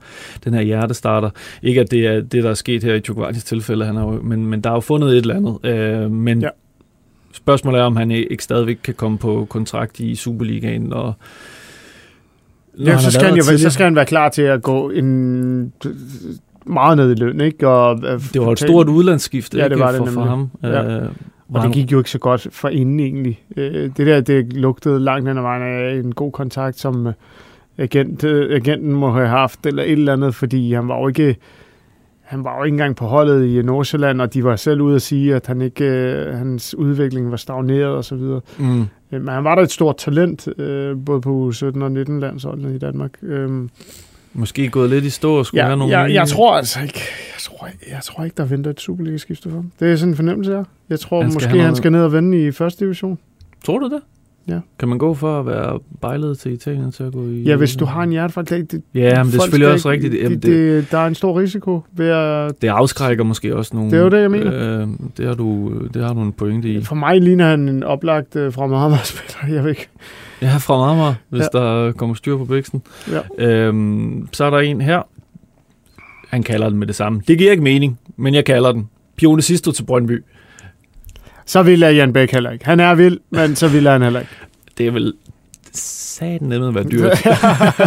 den 0.44 0.54
her 0.54 0.60
hjertestarter. 0.62 1.30
Ikke 1.62 1.80
at 1.80 1.90
det 1.90 2.06
er 2.06 2.20
det, 2.20 2.44
der 2.44 2.50
er 2.50 2.54
sket 2.54 2.84
her 2.84 2.94
i 2.94 3.00
Chukwatis 3.00 3.44
tilfælde, 3.44 3.84
han 3.84 3.96
er 3.96 4.02
jo, 4.02 4.20
men, 4.22 4.46
men 4.46 4.60
der 4.60 4.70
er 4.70 4.74
jo 4.74 4.80
fundet 4.80 5.10
et 5.10 5.16
eller 5.16 5.34
andet. 5.36 5.58
Øh, 6.04 6.10
men 6.10 6.40
Ja. 6.42 6.48
Spørgsmålet 7.32 7.80
er, 7.80 7.84
om 7.84 7.96
han 7.96 8.10
ikke 8.10 8.44
stadigvæk 8.44 8.78
kan 8.84 8.94
komme 8.94 9.18
på 9.18 9.46
kontrakt 9.50 10.00
i 10.00 10.14
Superligaen, 10.14 10.92
og 10.92 11.12
Ja, 12.78 12.98
så 12.98 13.10
skal, 13.10 13.26
han 13.26 13.36
jo, 13.36 13.42
så 13.42 13.70
skal 13.70 13.84
han 13.84 13.96
være 13.96 14.06
klar 14.06 14.28
til 14.28 14.42
at 14.42 14.62
gå 14.62 14.90
en 14.90 15.72
meget 16.66 16.96
ned 16.96 17.10
i 17.10 17.14
løn, 17.14 17.40
ikke? 17.40 17.68
Og, 17.68 18.00
øh, 18.04 18.20
Det 18.32 18.40
var 18.40 18.52
et 18.52 18.58
stort 18.58 18.88
udlandsskifte 18.88 19.58
Ja, 19.58 19.64
det 19.64 19.70
ikke, 19.72 19.80
var 19.80 19.90
det 19.92 19.98
for, 19.98 20.06
for 20.06 20.20
ham. 20.22 20.50
Ja. 20.62 21.00
Øh, 21.02 21.08
Og 21.54 21.62
det 21.64 21.72
gik 21.72 21.92
jo 21.92 21.98
ikke 21.98 22.10
så 22.10 22.18
godt 22.18 22.46
for 22.50 22.68
inden 22.68 23.00
egentlig. 23.00 23.40
Øh, 23.56 23.90
Det 23.96 24.06
der, 24.06 24.20
det 24.20 24.52
lugtede 24.52 25.00
langt 25.00 25.28
hen 25.28 25.36
ad 25.38 25.42
vejen 25.42 25.62
af 25.62 25.94
en 26.04 26.14
god 26.14 26.32
kontakt, 26.32 26.78
som 26.80 27.06
øh, 27.06 27.12
agent, 27.78 28.24
øh, 28.24 28.56
agenten 28.56 28.92
må 28.92 29.10
have 29.12 29.28
haft, 29.28 29.66
eller 29.66 29.82
et 29.82 29.92
eller 29.92 30.12
andet, 30.12 30.34
fordi 30.34 30.72
han 30.72 30.88
var 30.88 30.98
jo 31.00 31.08
ikke, 31.08 31.36
han 32.32 32.44
var 32.44 32.58
jo 32.58 32.64
ikke 32.64 32.74
engang 32.74 32.96
på 32.96 33.04
holdet 33.06 33.46
i 33.46 33.62
Nordsjælland, 33.62 34.20
og 34.20 34.34
de 34.34 34.44
var 34.44 34.56
selv 34.56 34.80
ude 34.80 34.94
at 34.96 35.02
sige, 35.02 35.34
at 35.34 35.46
han 35.46 35.60
ikke, 35.60 35.84
øh, 35.84 36.34
hans 36.38 36.74
udvikling 36.74 37.30
var 37.30 37.36
stagneret 37.36 37.86
og 37.86 38.04
så 38.04 38.14
videre. 38.16 38.40
mm. 38.58 38.80
Øh, 38.80 38.86
Men 39.22 39.28
han 39.28 39.44
var 39.44 39.54
da 39.54 39.62
et 39.62 39.70
stort 39.70 39.96
talent, 39.96 40.48
øh, 40.60 40.96
både 41.06 41.20
på 41.20 41.52
17 41.52 41.82
og 41.82 41.92
19 41.92 42.20
landsholdene 42.20 42.74
i 42.74 42.78
Danmark. 42.78 43.10
Øhm, 43.22 43.70
Måske 44.34 44.68
gået 44.68 44.90
lidt 44.90 45.04
i 45.04 45.10
stå 45.10 45.34
og 45.38 45.46
skulle 45.46 45.60
Ja, 45.62 45.66
have 45.66 45.76
nogle 45.78 45.98
jeg, 45.98 46.14
jeg 46.14 46.28
tror 46.28 46.54
altså 46.56 46.80
ikke, 46.82 47.00
jeg 47.34 47.40
tror, 47.40 47.68
jeg 47.90 48.00
tror 48.02 48.24
ikke, 48.24 48.34
der 48.36 48.44
venter 48.44 48.70
et 48.70 48.80
Superliga-skifte 48.80 49.48
for 49.48 49.56
ham. 49.56 49.70
Det 49.80 49.92
er 49.92 49.96
sådan 49.96 50.12
en 50.12 50.16
fornemmelse 50.16 50.52
her. 50.52 50.64
Jeg 50.90 51.00
tror 51.00 51.22
Han 51.22 51.32
måske, 51.34 51.58
han 51.60 51.76
skal 51.76 51.92
ned 51.92 52.04
og 52.04 52.12
vende 52.12 52.46
i 52.46 52.50
første 52.52 52.84
division. 52.84 53.18
Tror 53.64 53.78
du 53.78 53.88
det? 53.88 54.00
Ja. 54.48 54.58
Kan 54.78 54.88
man 54.88 54.98
gå 54.98 55.14
for 55.14 55.40
at 55.40 55.46
være 55.46 55.78
bejlet 56.00 56.38
til 56.38 56.52
Italien 56.52 56.92
til 56.92 57.02
at 57.02 57.12
gå 57.12 57.22
i... 57.28 57.42
Ja, 57.42 57.56
hvis 57.56 57.76
du 57.76 57.84
har 57.84 58.02
en 58.02 58.10
hjertefejl. 58.10 58.46
Det, 58.48 58.72
det, 58.72 58.82
Ja, 58.94 59.24
men 59.24 59.32
det 59.32 59.38
er 59.38 59.42
selvfølgelig 59.42 59.72
også 59.72 59.90
rigtigt. 59.90 60.12
Det, 60.12 60.22
Jamen, 60.22 60.38
det, 60.38 60.42
det, 60.42 60.82
det, 60.82 60.90
der 60.90 60.98
er 60.98 61.06
en 61.06 61.14
stor 61.14 61.40
risiko 61.40 61.80
ved 61.92 62.08
at... 62.08 62.62
det 62.62 62.68
afskrækker 62.68 63.24
måske 63.24 63.56
også 63.56 63.76
nogle... 63.76 63.90
Det 63.90 63.98
er 63.98 64.02
jo 64.02 64.08
det, 64.08 64.20
jeg 64.20 64.30
mener. 64.30 64.80
Øh, 64.80 64.88
det, 65.16 65.26
har 65.26 65.34
du, 65.34 65.72
det 65.94 66.04
har 66.04 66.14
du 66.14 66.20
en 66.20 66.32
pointe 66.32 66.68
i. 66.68 66.82
For 66.82 66.94
mig 66.94 67.20
ligner 67.20 67.46
han 67.48 67.68
en 67.68 67.82
oplagt 67.82 68.36
uh, 68.36 68.52
fra 68.52 68.66
Mahama-spiller. 68.66 69.54
Jeg 69.54 69.62
ved 69.64 69.70
ikke. 69.70 69.88
Ja, 70.42 70.56
fra 70.56 70.76
Marmar, 70.78 71.14
hvis 71.28 71.44
Ja. 71.54 71.58
der 71.58 71.92
kommer 71.92 72.14
styr 72.14 72.36
på 72.36 72.44
bæksten. 72.44 72.82
Ja. 73.38 73.46
Øhm, 73.46 74.28
så 74.32 74.44
er 74.44 74.50
der 74.50 74.58
en 74.58 74.80
her. 74.80 75.02
Han 76.28 76.42
kalder 76.42 76.68
den 76.68 76.78
med 76.78 76.86
det 76.86 76.94
samme. 76.96 77.22
Det 77.28 77.38
giver 77.38 77.50
ikke 77.50 77.62
mening, 77.62 77.98
men 78.16 78.34
jeg 78.34 78.44
kalder 78.44 78.72
den. 78.72 78.88
Pione 79.16 79.42
Sisto 79.42 79.72
til 79.72 79.84
Brøndby. 79.84 80.24
Så 81.52 81.62
vil 81.62 81.80
jeg 81.80 81.94
Jan 81.94 82.12
Bæk 82.12 82.30
heller 82.32 82.50
ikke. 82.50 82.64
Han 82.64 82.80
er 82.80 82.94
vild, 82.94 83.18
men 83.30 83.56
så 83.56 83.68
vil 83.68 83.86
han 83.88 84.02
heller 84.02 84.20
ikke. 84.20 84.32
Det 84.78 84.86
er 84.86 84.90
vel 84.90 85.14
satan 85.72 86.48
nemme 86.48 86.68
at 86.68 86.74
være 86.74 86.84
dyrt. 86.84 87.18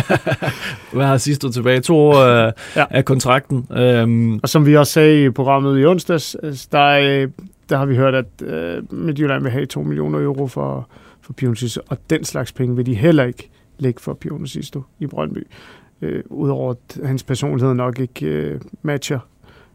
Hvad 0.94 1.06
har 1.06 1.18
Sisto 1.18 1.52
tilbage? 1.52 1.80
To 1.82 1.98
år 1.98 2.16
af, 2.24 2.54
Ja. 2.76 2.86
af 2.90 3.06
kontrakten. 3.06 3.68
Øhm, 3.72 4.40
Og 4.44 4.50
som 4.50 4.66
vi 4.66 4.76
også 4.78 4.94
sagde 4.94 5.26
i 5.26 5.30
programmet 5.30 5.80
i 5.82 5.86
onsdags, 5.86 6.36
altså, 6.44 6.68
der, 6.72 6.80
er, 6.80 7.28
der 7.70 7.78
har 7.78 7.86
vi 7.86 7.96
hørt, 7.96 8.16
at 8.16 8.26
øh, 8.44 8.94
Midtjylland 8.94 9.44
vil 9.44 9.52
have 9.52 9.66
2 9.66 9.82
millioner 9.82 10.20
euro 10.20 10.48
for, 10.48 10.90
for 11.22 11.34
Pionsisto, 11.34 11.82
og 11.88 11.98
den 12.10 12.24
slags 12.24 12.52
penge 12.52 12.76
vil 12.76 12.86
de 12.86 12.96
heller 12.96 13.24
ikke 13.24 13.50
lægge 13.80 14.02
for 14.02 14.14
Pionsisto 14.14 14.84
i 15.00 15.08
Brøndby. 15.08 15.48
Øh, 16.02 16.24
Udover 16.30 16.72
at 16.72 17.08
hans 17.08 17.24
personlighed 17.24 17.74
nok 17.74 18.00
ikke 18.00 18.26
øh, 18.26 18.60
matcher 18.84 19.20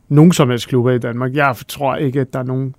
nogen 0.09 0.33
som 0.33 0.51
helst 0.51 0.69
klubber 0.69 0.91
i 0.91 0.99
Danmark. 0.99 1.35
Jeg 1.35 1.55
tror 1.69 1.97
ikke, 1.97 2.21
at 2.21 2.33
der 2.33 2.39
er 2.39 2.43
nogen 2.45 2.75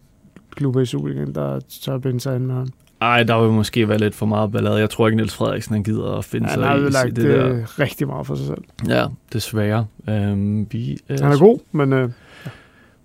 klubber 0.62 0.82
i 0.82 0.86
Superligaen, 0.86 1.36
der 1.36 1.60
tør 1.84 1.98
binde 1.98 2.20
sig 2.20 2.36
an 2.36 2.46
med 2.48 2.56
ham. 2.56 2.68
ej, 3.02 3.24
der 3.24 3.42
vil 3.42 3.52
måske 3.52 3.88
være 3.90 3.98
lidt 3.98 4.16
for 4.16 4.26
meget 4.26 4.52
ballade. 4.52 4.76
Jeg 4.80 4.90
tror 4.90 5.08
ikke, 5.08 5.16
Niels 5.16 5.34
Frederiksen 5.36 5.74
han 5.74 5.84
gider 5.84 6.18
at 6.18 6.26
finde 6.26 6.48
Han 6.50 6.92
sig 6.92 7.08
i, 7.08 7.12
det 7.12 7.24
der. 7.24 7.50
øh, 7.50 7.64
rigtig 7.80 8.08
meget 8.08 8.28
for 8.28 8.36
sig 8.36 8.46
selv. 8.48 8.64
Ja, 8.88 9.06
desværre. 9.34 9.86
Øhm, 10.10 10.68
vi, 10.72 10.98
øh, 11.10 11.18
Han 11.22 11.32
er 11.32 11.40
god, 11.40 11.60
men 11.72 11.94
øh, 11.94 12.10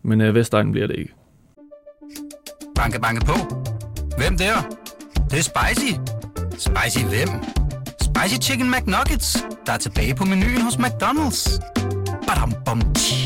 Men 0.02 0.20
øh, 0.20 0.34
Vestegn 0.34 0.72
bliver 0.72 0.86
det 0.86 0.96
ikke. 0.96 1.12
Banke, 2.74 3.00
banke 3.00 3.26
på. 3.26 3.34
Hvem 4.18 4.38
der? 4.38 4.54
Det, 5.14 5.30
det 5.30 5.38
er 5.38 5.42
spicy. 5.42 5.92
Spicy 6.58 7.04
hvem? 7.04 7.28
Spicy 8.00 8.36
Chicken 8.50 8.70
McNuggets, 8.70 9.44
der 9.66 9.72
er 9.72 9.76
tilbage 9.78 10.14
på 10.14 10.24
menuen 10.24 10.60
hos 10.62 10.74
McDonald's. 10.76 11.60
Badum, 12.26 12.52
bom, 12.66 12.80
tji. 12.94 13.25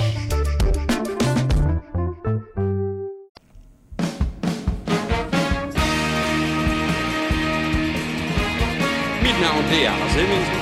Mit 9.41 9.49
navn 9.49 9.65
det 9.65 9.87
er 9.87 9.91
Anders 9.91 10.15
Hemmingsen, 10.15 10.59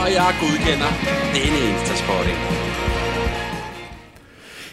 og 0.00 0.06
jeg 0.18 0.30
godkender 0.40 0.90
denne 1.34 1.58
Insta-spotting. 1.70 2.38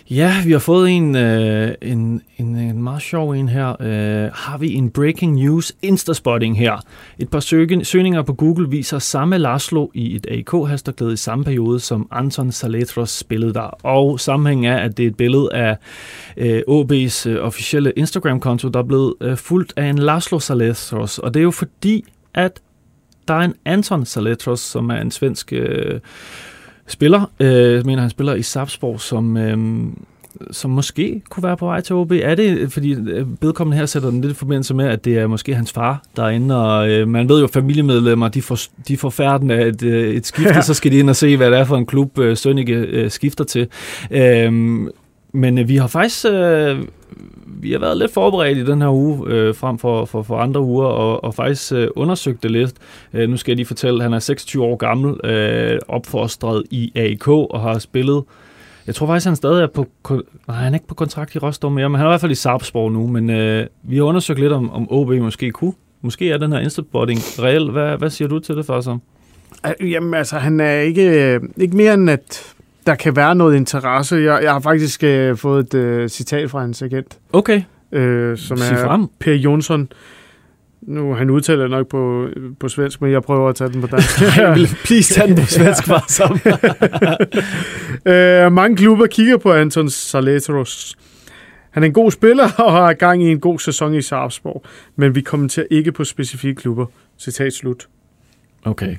Ja, 0.10 0.34
vi 0.46 0.52
har 0.52 0.60
fået 0.60 0.90
en, 0.90 1.16
øh, 1.16 1.72
en, 1.82 2.22
en, 2.38 2.56
en 2.56 2.84
meget 2.84 3.02
sjov 3.02 3.30
en 3.32 3.50
her. 3.50 3.70
Øh, 3.82 4.30
har 4.34 4.58
vi 4.58 4.74
en 4.74 4.90
breaking 4.90 5.36
news 5.36 5.74
instaspotting 5.82 6.58
her. 6.58 6.78
Et 7.20 7.30
par 7.30 7.40
søg- 7.40 7.86
søgninger 7.86 8.22
på 8.22 8.34
Google 8.34 8.70
viser 8.70 9.00
samme 9.00 9.38
Laszlo 9.38 9.88
i 9.94 10.16
et 10.16 10.28
AK-hasterklæde 10.32 11.14
i 11.14 11.18
samme 11.18 11.44
periode, 11.44 11.80
som 11.80 12.08
Anton 12.12 12.52
Saletros 12.52 13.10
spillede 13.10 13.54
der. 13.54 13.86
Og 13.86 14.20
sammenhængen 14.20 14.66
er, 14.66 14.78
at 14.78 14.98
det 14.98 15.04
er 15.04 15.08
et 15.08 15.18
billede 15.18 15.50
af 15.54 15.78
øh, 16.38 16.62
OB's 16.70 17.30
øh, 17.30 17.46
officielle 17.46 17.94
Instagram-konto, 17.98 18.68
der 18.68 18.80
er 18.80 18.84
blevet 18.84 19.14
øh, 19.22 19.38
fuldt 19.38 19.74
af 19.76 19.86
en 19.86 19.98
Laszlo 20.00 20.40
Saletros. 20.40 21.20
Og 21.20 21.34
det 21.34 21.40
er 21.40 21.44
jo 21.44 21.52
fordi, 21.52 22.04
at 22.34 22.60
der 23.28 23.34
er 23.34 23.42
en 23.42 23.54
Anton 23.66 24.06
Saletros, 24.06 24.60
som 24.60 24.90
er 24.90 25.02
en 25.02 25.12
svensk... 25.12 25.54
Øh, 25.54 26.00
spiller. 26.88 27.32
Øh, 27.40 27.86
mener, 27.86 28.02
han 28.02 28.10
spiller 28.10 28.36
i 28.36 28.42
Sapsborg, 28.42 29.02
som, 29.02 29.38
øh, 29.38 29.58
som 30.52 30.72
måske 30.72 31.22
kunne 31.30 31.44
være 31.44 31.58
på 31.58 31.66
vej 31.66 31.82
til 31.82 31.96
OB. 31.96 32.12
Er 32.12 32.36
det, 32.36 32.72
fordi 32.72 32.94
øh, 32.94 33.44
vedkommende 33.44 33.78
her 33.78 33.86
sætter 33.86 34.10
den 34.10 34.22
lidt 34.22 34.34
i 34.34 34.36
forbindelse 34.36 34.74
med, 34.74 34.86
at 34.86 35.06
det 35.06 35.18
er 35.18 35.28
måske 35.28 35.56
hans 35.56 35.74
far, 35.74 36.04
der 36.16 36.24
er 36.24 36.30
inde, 36.30 36.66
og 36.66 36.90
øh, 36.90 37.08
man 37.08 37.30
ved 37.30 37.42
jo, 37.42 37.48
familiemedlemmer, 37.48 38.28
de 38.28 38.42
får, 38.42 38.60
de 38.88 38.98
får 38.98 39.10
færden 39.10 39.52
af 39.52 39.68
et, 39.68 39.84
øh, 39.84 40.14
et 40.14 40.26
skifte, 40.26 40.54
ja. 40.54 40.62
så 40.62 40.74
skal 40.74 40.92
de 40.92 40.98
ind 40.98 41.10
og 41.10 41.16
se, 41.16 41.38
hvad 41.38 41.52
det 41.52 41.60
er 41.60 41.66
for 41.66 41.78
en 41.78 41.86
klub, 41.86 42.20
øh, 42.20 42.38
Sønneke 42.38 42.74
øh, 42.74 43.12
skifter 43.12 43.44
til. 43.44 43.68
Øh, 44.12 44.88
men 45.38 45.58
øh, 45.58 45.68
vi 45.68 45.76
har 45.76 45.88
faktisk 45.88 46.26
øh, 46.26 46.84
vi 47.60 47.72
har 47.72 47.80
været 47.80 47.98
lidt 47.98 48.14
forberedt 48.14 48.58
i 48.58 48.66
den 48.66 48.82
her 48.82 48.90
uge, 48.94 49.28
øh, 49.28 49.56
frem 49.56 49.78
for, 49.78 50.06
for, 50.06 50.24
for 50.24 50.38
andre 50.38 50.62
uger, 50.62 50.86
og, 50.86 51.24
og 51.24 51.34
faktisk 51.34 51.74
øh, 51.74 51.88
undersøgt 51.96 52.44
det 52.44 52.52
lidt. 52.52 52.74
Øh, 53.14 53.30
nu 53.30 53.38
skal 53.38 53.52
jeg 53.52 53.56
lige 53.56 53.66
fortælle, 53.66 53.98
at 53.98 54.04
han 54.04 54.14
er 54.14 54.20
26 54.20 54.64
år 54.64 54.76
gammel, 54.76 55.32
øh, 55.32 55.80
opfostret 55.88 56.64
i 56.72 56.92
AIK, 56.96 57.28
og 57.28 57.62
har 57.62 57.80
spillet 57.80 58.24
jeg 58.88 58.96
tror 58.96 59.08
faktisk, 59.08 59.26
han 59.26 59.36
stadig 59.36 59.64
er 59.64 59.68
på... 59.68 59.88
Nej, 60.48 60.58
han 60.58 60.74
er 60.74 60.78
ikke 60.78 60.88
på 60.88 60.96
kontrakt 60.96 61.36
i 61.36 61.38
Rostov 61.40 61.72
mere, 61.72 61.90
men 61.90 61.96
han 61.96 62.06
er 62.06 62.10
i 62.10 62.12
hvert 62.12 62.22
fald 62.22 62.32
i 62.32 62.36
Sarpsborg 62.36 62.92
nu. 62.92 63.08
Men 63.08 63.30
øh, 63.30 63.68
vi 63.84 63.98
har 63.98 64.04
undersøgt 64.04 64.40
lidt, 64.40 64.54
om, 64.54 64.72
om 64.72 64.92
OB 64.92 65.10
måske 65.10 65.52
kunne. 65.52 65.74
Måske 66.02 66.32
er 66.32 66.38
den 66.38 66.52
her 66.52 66.60
Instabotting 66.60 67.20
reel. 67.20 67.72
Hvad, 67.72 67.98
hvad 67.98 68.10
siger 68.10 68.28
du 68.28 68.40
til 68.40 68.56
det, 68.56 68.66
for 68.66 68.82
så? 68.82 68.98
Jamen 69.82 70.14
altså, 70.14 70.38
han 70.38 70.60
er 70.60 70.80
ikke, 70.80 71.34
øh, 71.34 71.42
ikke 71.58 71.78
mere 71.78 71.94
end, 71.94 72.10
at 72.10 72.56
der 72.88 72.96
kan 72.96 73.16
være 73.16 73.36
noget 73.36 73.56
interesse. 73.56 74.16
Jeg, 74.16 74.44
jeg 74.44 74.52
har 74.52 74.60
faktisk 74.60 75.04
øh, 75.04 75.38
fået 75.38 75.66
et 75.66 75.74
øh, 75.74 76.10
citat 76.10 76.50
fra 76.52 76.60
hans 76.60 76.82
agent. 76.82 77.20
Okay. 77.34 77.62
Øh, 77.92 78.38
som 78.38 78.58
Sig 78.58 78.76
er 78.78 78.86
frem. 78.86 79.08
Per 79.20 79.34
Jonsson. 79.34 79.90
Nu, 80.82 81.14
han 81.14 81.30
udtaler 81.30 81.68
nok 81.68 81.88
på, 81.88 82.28
på 82.60 82.70
svensk, 82.70 83.02
men 83.02 83.12
jeg 83.12 83.22
prøver 83.22 83.50
at 83.50 83.56
tage 83.56 83.70
den 83.74 83.82
på 83.82 83.88
dansk. 83.88 84.20
Please 84.86 85.14
tage 85.14 85.28
den 85.28 85.36
på 85.36 85.46
svensk 85.46 85.88
bare 85.88 86.02
sammen. 86.08 86.40
øh, 88.14 88.52
mange 88.52 88.78
klubber 88.78 89.08
kigger 89.08 89.38
på 89.38 89.54
Anton 89.54 89.90
Saletros. 89.90 90.96
Han 91.70 91.84
er 91.84 91.88
en 91.88 91.94
god 91.94 92.12
spiller 92.12 92.50
og 92.58 92.72
har 92.72 92.94
gang 92.94 93.24
i 93.24 93.32
en 93.32 93.40
god 93.40 93.60
sæson 93.60 93.96
i 93.96 94.02
Sarpsborg, 94.02 94.64
men 94.96 95.16
vi 95.16 95.22
kommenterer 95.22 95.66
ikke 95.72 95.92
på 95.92 96.04
specifikke 96.04 96.62
klubber. 96.62 96.86
Citat 97.20 97.54
slut. 97.54 97.88
Okay. 98.66 98.96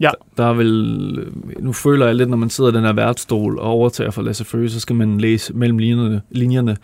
Ja. 0.00 0.10
Der 0.36 0.44
er 0.46 0.52
vel, 0.52 1.32
nu 1.58 1.72
føler 1.72 2.06
jeg 2.06 2.14
lidt, 2.14 2.30
når 2.30 2.36
man 2.36 2.50
sidder 2.50 2.70
i 2.70 2.74
den 2.74 2.84
her 2.84 2.92
værtsstol 2.92 3.58
og 3.58 3.64
overtager 3.66 4.10
for 4.10 4.22
Lasse 4.22 4.44
Føge, 4.44 4.68
så 4.70 4.80
skal 4.80 4.96
man 4.96 5.18
læse 5.18 5.52
mellem 5.52 5.78
linjerne, 5.78 6.22
linjerne 6.30 6.76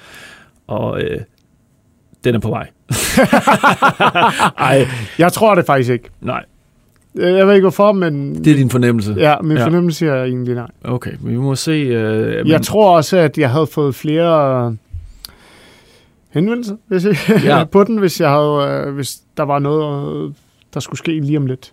og 0.66 1.02
øh, 1.02 1.20
den 2.24 2.34
er 2.34 2.38
på 2.38 2.48
vej. 2.48 2.68
Ej, 4.58 4.86
jeg 5.18 5.32
tror 5.32 5.54
det 5.54 5.66
faktisk 5.66 5.90
ikke. 5.90 6.08
Nej, 6.20 6.44
Øh, 7.14 7.34
Jeg 7.36 7.46
ved 7.46 7.54
ikke 7.54 7.64
hvorfor, 7.64 7.92
men 7.92 8.44
det 8.44 8.52
er 8.52 8.56
din 8.56 8.70
fornemmelse. 8.70 9.14
ja, 9.18 9.34
min 9.42 9.56
Ja. 9.56 9.64
fornemmelse 9.64 10.06
er 10.06 10.24
egentlig 10.24 10.54
nej. 10.54 10.70
Okay, 10.84 11.10
men 11.20 11.32
vi 11.32 11.38
må 11.38 11.54
se. 11.54 11.70
Øh, 11.72 12.36
men, 12.36 12.46
Jeg 12.48 12.62
tror 12.62 12.96
også, 12.96 13.16
at 13.16 13.38
jeg 13.38 13.50
havde 13.50 13.66
fået 13.66 13.94
flere 13.94 14.76
henvendelser 16.30 16.76
hvis 16.86 17.04
jeg, 17.04 17.16
Ja. 17.44 17.64
på 17.64 17.84
den, 17.84 17.98
hvis, 17.98 18.20
jeg 18.20 18.30
havde, 18.30 18.84
øh, 18.86 18.94
hvis 18.94 19.18
der 19.36 19.42
var 19.42 19.58
noget, 19.58 20.24
øh, 20.28 20.32
der 20.74 20.80
skulle 20.80 20.98
ske 20.98 21.20
lige 21.20 21.38
om 21.38 21.46
lidt. 21.46 21.72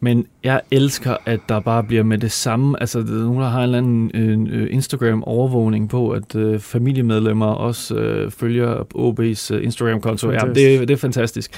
Men 0.00 0.26
jeg 0.44 0.60
elsker, 0.70 1.16
at 1.26 1.40
der 1.48 1.60
bare 1.60 1.84
bliver 1.84 2.02
med 2.02 2.18
det 2.18 2.32
samme. 2.32 2.80
Altså, 2.80 2.98
nogen, 2.98 3.40
der 3.40 3.48
har 3.48 3.58
en 3.58 3.64
eller 3.64 3.78
anden 3.78 4.48
øh, 4.52 4.68
Instagram-overvågning 4.70 5.88
på, 5.88 6.10
at 6.10 6.34
øh, 6.36 6.60
familiemedlemmer 6.60 7.46
også 7.46 7.94
øh, 7.94 8.30
følger 8.30 8.74
OB's 8.94 9.54
øh, 9.54 9.64
Instagram-konto. 9.64 10.30
Ja, 10.30 10.38
det, 10.38 10.88
det 10.88 10.90
er 10.90 10.96
fantastisk. 10.96 11.50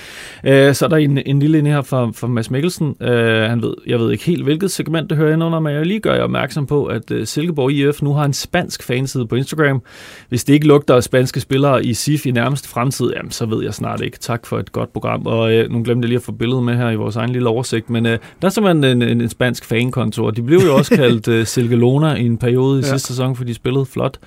Øh, 0.44 0.74
så 0.74 0.84
er 0.84 0.88
der 0.88 0.96
en, 0.96 1.18
en 1.26 1.38
lille 1.38 1.58
inde 1.58 1.70
her 1.70 1.82
fra, 1.82 2.10
fra 2.14 2.26
Mads 2.26 2.50
Mikkelsen. 2.50 2.96
Øh, 3.00 3.50
han 3.50 3.62
ved, 3.62 3.74
jeg 3.86 3.98
ved 3.98 4.12
ikke 4.12 4.24
helt, 4.24 4.44
hvilket 4.44 4.70
segment 4.70 5.10
det 5.10 5.18
hører 5.18 5.32
ind 5.32 5.44
under, 5.44 5.60
men 5.60 5.74
jeg 5.74 5.86
lige 5.86 6.00
gøre 6.00 6.14
jer 6.14 6.22
opmærksom 6.22 6.66
på, 6.66 6.84
at 6.84 7.10
øh, 7.10 7.26
Silkeborg 7.26 7.72
IF 7.72 8.02
nu 8.02 8.12
har 8.12 8.24
en 8.24 8.32
spansk 8.32 8.82
fanside 8.82 9.26
på 9.26 9.36
Instagram. 9.36 9.82
Hvis 10.28 10.44
det 10.44 10.54
ikke 10.54 10.66
lugter 10.66 10.94
af 10.94 11.02
spanske 11.02 11.40
spillere 11.40 11.84
i 11.84 11.94
SIF 11.94 12.26
i 12.26 12.30
nærmeste 12.30 12.68
fremtid, 12.68 13.12
jamen, 13.16 13.30
så 13.30 13.46
ved 13.46 13.64
jeg 13.64 13.74
snart 13.74 14.00
ikke. 14.00 14.18
Tak 14.18 14.46
for 14.46 14.58
et 14.58 14.72
godt 14.72 14.92
program. 14.92 15.26
Og 15.26 15.52
øh, 15.52 15.70
nu 15.70 15.82
glemte 15.82 16.06
jeg 16.06 16.08
lige 16.08 16.16
at 16.16 16.22
få 16.22 16.32
billedet 16.32 16.62
med 16.62 16.76
her 16.76 16.90
i 16.90 16.96
vores 16.96 17.16
egen 17.16 17.30
lille 17.30 17.48
oversigt, 17.48 17.90
men 17.90 18.06
øh, 18.06 18.18
der 18.42 18.46
er 18.46 18.50
simpelthen 18.72 19.02
en, 19.02 19.08
en, 19.08 19.20
en 19.20 19.28
spansk 19.28 19.64
fankonto, 19.64 20.24
og 20.24 20.36
de 20.36 20.42
blev 20.42 20.58
jo 20.58 20.74
også 20.76 20.94
kaldt 21.02 21.28
øh, 21.28 21.46
Silkelona 21.46 22.14
i 22.14 22.26
en 22.26 22.38
periode 22.38 22.80
i 22.80 22.82
Ja. 22.82 22.88
sidste 22.90 23.08
sæson, 23.08 23.36
for 23.36 23.44
de 23.44 23.54
spillede 23.54 23.86
flot. 23.86 24.18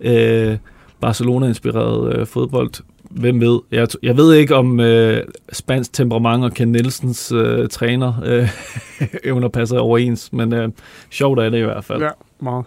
Øh, 0.00 0.56
Barcelona-inspireret 1.00 2.14
øh, 2.16 2.26
fodbold. 2.26 2.70
Hvem 3.10 3.40
ved? 3.40 3.60
Jeg, 3.72 3.88
jeg 4.02 4.16
ved 4.16 4.34
ikke, 4.34 4.54
om 4.56 4.80
øh, 4.80 5.22
spansk 5.52 5.92
temperament 5.92 6.44
og 6.44 6.52
Ken 6.52 6.68
Nielsens 6.72 7.32
øh, 7.32 7.68
træner 7.68 8.12
øh, 8.24 8.48
evner 9.28 9.48
passer 9.48 9.78
overens, 9.78 10.32
men 10.32 10.52
øh, 10.52 10.68
sjovt 11.10 11.38
er 11.40 11.50
det 11.50 11.58
i 11.58 11.62
hvert 11.62 11.84
fald. 11.84 12.02
Ja, 12.02 12.08
meget. 12.40 12.64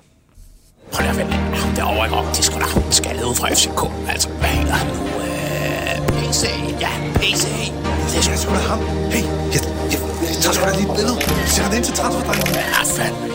Lige 0.99 1.09
at 1.09 1.17
vente. 1.17 1.33
Ham 1.33 1.75
derovre, 1.75 2.05
ikke? 2.05 2.17
Det 2.33 2.39
er 2.39 2.43
sgu 2.43 2.59
da 2.59 2.65
ham, 2.65 2.83
skaldet 2.91 3.23
ud 3.29 3.35
fra 3.35 3.47
FCK. 3.57 3.81
Altså, 4.13 4.27
hvad 4.39 4.49
hedder 4.59 4.73
han 4.81 4.87
nu? 4.97 5.01
Øh, 5.25 5.95
PC. 6.17 6.43
Ja, 6.85 6.91
PC. 7.15 7.45
Det 8.11 8.17
er 8.33 8.37
sgu 8.43 8.51
da 8.59 8.63
ham. 8.71 8.79
Hey, 9.13 9.23
jeg 9.90 9.90
tager 10.41 10.53
sgu 10.53 10.65
da 10.65 10.71
lige 10.71 10.89
et 10.89 10.95
billede. 10.97 11.17
Sætter 11.53 11.69
det 11.69 11.77
ind 11.77 11.85
til 11.85 11.93
transferdrengen. 11.93 12.55
Ja, 12.55 12.83
fandme. 12.97 13.33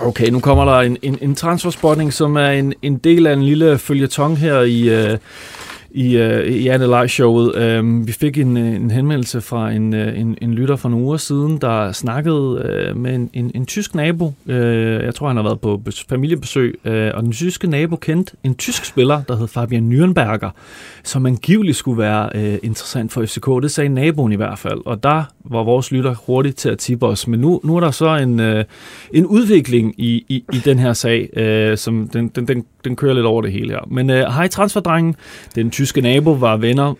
Okay, 0.00 0.28
nu 0.30 0.40
kommer 0.40 0.64
der 0.64 0.80
en, 0.80 0.96
en, 1.02 1.18
en 1.22 1.34
transferspotting, 1.34 2.12
som 2.12 2.36
er 2.36 2.50
en, 2.50 2.74
en 2.82 2.98
del 2.98 3.26
af 3.26 3.32
en 3.32 3.42
lille 3.42 3.78
følgetong 3.78 4.38
her 4.38 4.60
i, 4.60 4.88
øh, 4.88 5.18
i, 5.90 6.16
øh, 6.16 6.46
i 6.46 6.68
Anne 6.68 6.86
Live 6.86 7.08
showet. 7.08 7.78
Um, 7.78 8.06
vi 8.06 8.12
fik 8.12 8.38
en, 8.38 8.56
øh, 8.56 8.74
en 8.74 8.90
henvendelse 8.90 9.40
fra 9.40 9.70
en, 9.70 9.94
øh, 9.94 10.20
en, 10.20 10.38
en 10.42 10.54
lytter 10.54 10.76
for 10.76 10.88
nogle 10.88 11.04
uger 11.06 11.16
siden, 11.16 11.58
der 11.60 11.92
snakkede 11.92 12.62
øh, 12.64 12.96
med 12.96 13.14
en, 13.14 13.30
en, 13.32 13.50
en 13.54 13.66
tysk 13.66 13.94
nabo. 13.94 14.32
Øh, 14.46 15.04
jeg 15.04 15.14
tror, 15.14 15.26
han 15.26 15.36
har 15.36 15.42
været 15.42 15.60
på 15.60 15.82
familiebesøg, 16.08 16.78
øh, 16.84 17.10
og 17.14 17.22
den 17.22 17.32
tyske 17.32 17.66
nabo 17.66 17.96
kendte 17.96 18.32
en 18.44 18.54
tysk 18.54 18.84
spiller, 18.84 19.22
der 19.22 19.36
hed 19.36 19.48
Fabian 19.48 19.92
Nürnberger, 19.92 20.50
som 21.04 21.26
angiveligt 21.26 21.76
skulle 21.76 21.98
være 21.98 22.30
øh, 22.34 22.58
interessant 22.62 23.12
for 23.12 23.26
FCK. 23.26 23.46
Det 23.62 23.70
sagde 23.70 23.88
naboen 23.88 24.32
i 24.32 24.36
hvert 24.36 24.58
fald, 24.58 24.80
og 24.86 25.02
der 25.02 25.22
var 25.44 25.62
vores 25.62 25.92
lytter 25.92 26.14
hurtigt 26.26 26.56
til 26.56 26.68
at 26.68 26.78
tippe 26.78 27.06
os. 27.06 27.28
Men 27.28 27.40
nu, 27.40 27.60
nu 27.64 27.76
er 27.76 27.80
der 27.80 27.90
så 27.90 28.16
en, 28.16 28.40
øh, 28.40 28.64
en 29.14 29.26
udvikling 29.26 29.94
i, 29.98 30.24
i, 30.28 30.44
i 30.52 30.58
den 30.58 30.78
her 30.78 30.92
sag, 30.92 31.28
øh, 31.36 31.78
som 31.78 32.08
den, 32.08 32.28
den, 32.28 32.48
den, 32.48 32.64
den 32.84 32.96
kører 32.96 33.14
lidt 33.14 33.26
over 33.26 33.42
det 33.42 33.52
hele 33.52 33.70
her. 33.70 33.86
Men 33.90 34.10
øh, 34.10 34.16
hej 34.16 34.48
transferdrengen, 34.48 35.16
den 35.54 35.70
tyske 35.78 36.00
nabo 36.00 36.32
var 36.32 36.56
venner, 36.56 36.94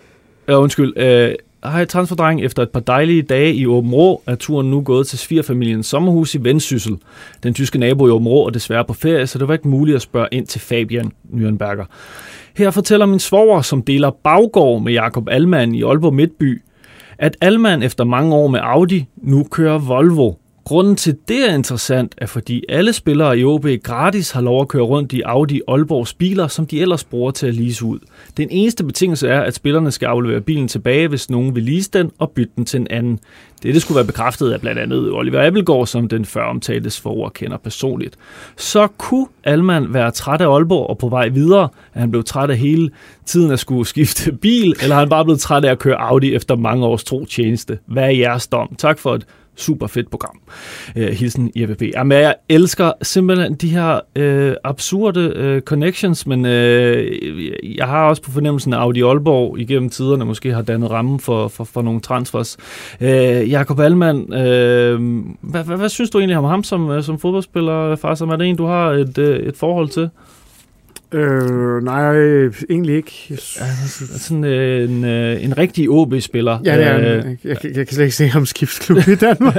øh, 0.48 0.58
undskyld, 0.58 0.92
øh, 0.96 1.34
hej 1.64 1.84
transferdreng, 1.84 2.44
efter 2.44 2.62
et 2.62 2.70
par 2.70 2.80
dejlige 2.80 3.22
dage 3.22 3.54
i 3.54 3.66
Åben 3.66 3.90
Rå, 3.90 4.22
er 4.26 4.34
turen 4.34 4.70
nu 4.70 4.82
gået 4.82 5.06
til 5.06 5.18
svigerfamiliens 5.18 5.86
sommerhus 5.86 6.34
i 6.34 6.44
Vendsyssel. 6.44 6.96
Den 7.42 7.54
tyske 7.54 7.78
nabo 7.78 8.06
i 8.06 8.10
Åben 8.10 8.28
Rå 8.28 8.46
er 8.46 8.50
desværre 8.50 8.84
på 8.84 8.92
ferie, 8.92 9.26
så 9.26 9.38
det 9.38 9.48
var 9.48 9.54
ikke 9.54 9.68
muligt 9.68 9.96
at 9.96 10.02
spørge 10.02 10.28
ind 10.32 10.46
til 10.46 10.60
Fabian 10.60 11.12
Nürnberger. 11.32 11.84
Her 12.56 12.70
fortæller 12.70 13.06
min 13.06 13.18
svoger, 13.18 13.62
som 13.62 13.82
deler 13.82 14.10
baggård 14.10 14.82
med 14.82 14.92
Jakob 14.92 15.28
Alman 15.30 15.74
i 15.74 15.82
Aalborg 15.82 16.14
Midtby, 16.14 16.62
at 17.18 17.36
Alman 17.40 17.82
efter 17.82 18.04
mange 18.04 18.34
år 18.34 18.48
med 18.48 18.60
Audi 18.62 19.06
nu 19.16 19.46
kører 19.50 19.78
Volvo. 19.78 20.32
Grunden 20.68 20.96
til 20.96 21.16
det 21.28 21.50
er 21.50 21.54
interessant, 21.54 22.14
er 22.18 22.26
fordi 22.26 22.64
alle 22.68 22.92
spillere 22.92 23.38
i 23.38 23.44
OB 23.44 23.66
gratis 23.82 24.30
har 24.30 24.40
lov 24.40 24.60
at 24.60 24.68
køre 24.68 24.82
rundt 24.82 25.12
i 25.12 25.22
Audi 25.24 25.60
Aalborgs 25.68 26.14
biler, 26.14 26.48
som 26.48 26.66
de 26.66 26.80
ellers 26.80 27.04
bruger 27.04 27.30
til 27.30 27.46
at 27.46 27.54
lease 27.54 27.84
ud. 27.84 27.98
Den 28.36 28.48
eneste 28.50 28.84
betingelse 28.84 29.28
er, 29.28 29.40
at 29.40 29.54
spillerne 29.54 29.90
skal 29.90 30.06
aflevere 30.06 30.40
bilen 30.40 30.68
tilbage, 30.68 31.08
hvis 31.08 31.30
nogen 31.30 31.54
vil 31.54 31.62
lease 31.62 31.90
den 31.92 32.10
og 32.18 32.30
bytte 32.30 32.52
den 32.56 32.64
til 32.64 32.80
en 32.80 32.86
anden. 32.90 33.18
Dette 33.62 33.80
skulle 33.80 33.96
være 33.96 34.06
bekræftet 34.06 34.52
af 34.52 34.60
blandt 34.60 34.80
andet 34.80 35.12
Oliver 35.12 35.46
Appelgaard, 35.46 35.86
som 35.86 36.08
den 36.08 36.24
før 36.24 36.44
omtaltes 36.44 37.00
forord 37.00 37.32
kender 37.32 37.56
personligt. 37.56 38.16
Så 38.56 38.86
kunne 38.86 39.26
Alman 39.44 39.94
være 39.94 40.10
træt 40.10 40.40
af 40.40 40.54
Aalborg 40.54 40.90
og 40.90 40.98
på 40.98 41.08
vej 41.08 41.28
videre, 41.28 41.68
at 41.94 42.00
han 42.00 42.10
blev 42.10 42.24
træt 42.24 42.50
af 42.50 42.56
hele 42.56 42.90
tiden 43.26 43.50
at 43.50 43.58
skulle 43.58 43.86
skifte 43.86 44.32
bil, 44.32 44.74
eller 44.82 44.94
er 44.96 45.00
han 45.00 45.08
bare 45.08 45.24
blevet 45.24 45.40
træt 45.40 45.64
af 45.64 45.70
at 45.70 45.78
køre 45.78 45.96
Audi 46.00 46.34
efter 46.34 46.56
mange 46.56 46.86
års 46.86 47.04
tro 47.04 47.24
tjeneste? 47.24 47.78
Hvad 47.86 48.02
er 48.04 48.10
jeres 48.10 48.46
dom? 48.46 48.74
Tak 48.78 48.98
for 48.98 49.14
et 49.14 49.26
super 49.58 49.86
fedt 49.86 50.10
program. 50.10 50.40
Øh, 50.96 51.08
hilsen 51.08 51.52
IFB. 51.54 51.82
Jamen, 51.82 52.18
jeg 52.18 52.34
elsker 52.48 52.92
simpelthen 53.02 53.54
de 53.54 53.68
her 53.68 54.00
øh, 54.16 54.54
absurde 54.64 55.32
øh, 55.36 55.62
connections, 55.62 56.26
men 56.26 56.46
øh, 56.46 57.76
jeg 57.76 57.86
har 57.86 58.08
også 58.08 58.22
på 58.22 58.30
fornemmelsen, 58.30 58.72
at 58.72 58.80
Audi 58.80 59.02
Aalborg 59.02 59.58
igennem 59.58 59.90
tiderne 59.90 60.24
måske 60.24 60.54
har 60.54 60.62
dannet 60.62 60.90
rammen 60.90 61.20
for, 61.20 61.48
for, 61.48 61.64
for 61.64 61.82
nogle 61.82 62.00
transfers. 62.00 62.56
Øh, 63.00 63.50
Jakob 63.50 63.80
Allmann, 63.80 64.34
øh, 64.34 65.00
hvad, 65.40 65.64
hvad, 65.64 65.76
hvad 65.76 65.88
synes 65.88 66.10
du 66.10 66.18
egentlig 66.18 66.38
om 66.38 66.44
ham 66.44 66.64
som, 66.64 66.90
øh, 66.90 67.02
som 67.02 67.18
fodboldspiller, 67.18 67.96
far? 67.96 68.14
Som 68.14 68.30
er 68.30 68.36
det 68.36 68.46
en, 68.46 68.56
du 68.56 68.66
har 68.66 68.90
et, 68.90 69.18
øh, 69.18 69.38
et 69.38 69.56
forhold 69.56 69.88
til? 69.88 70.10
Øh, 71.12 71.82
nej, 71.82 72.16
egentlig 72.70 72.96
ikke. 72.96 73.26
Jeg 73.30 73.38
Ja, 73.60 73.64
sådan 74.18 74.44
øh, 74.44 74.90
en, 74.90 75.04
øh, 75.04 75.44
en 75.44 75.58
rigtig 75.58 75.90
OB-spiller. 75.90 76.58
Ja, 76.64 76.78
det 76.78 76.86
er 76.86 76.98
Øh. 76.98 77.04
Jeg, 77.04 77.36
jeg, 77.44 77.56
jeg 77.64 77.86
kan 77.86 77.94
slet 77.94 78.04
ikke 78.04 78.16
se 78.16 78.28
ham 78.28 78.46
skiftsklub 78.46 79.08
i 79.08 79.14
Danmark. 79.14 79.56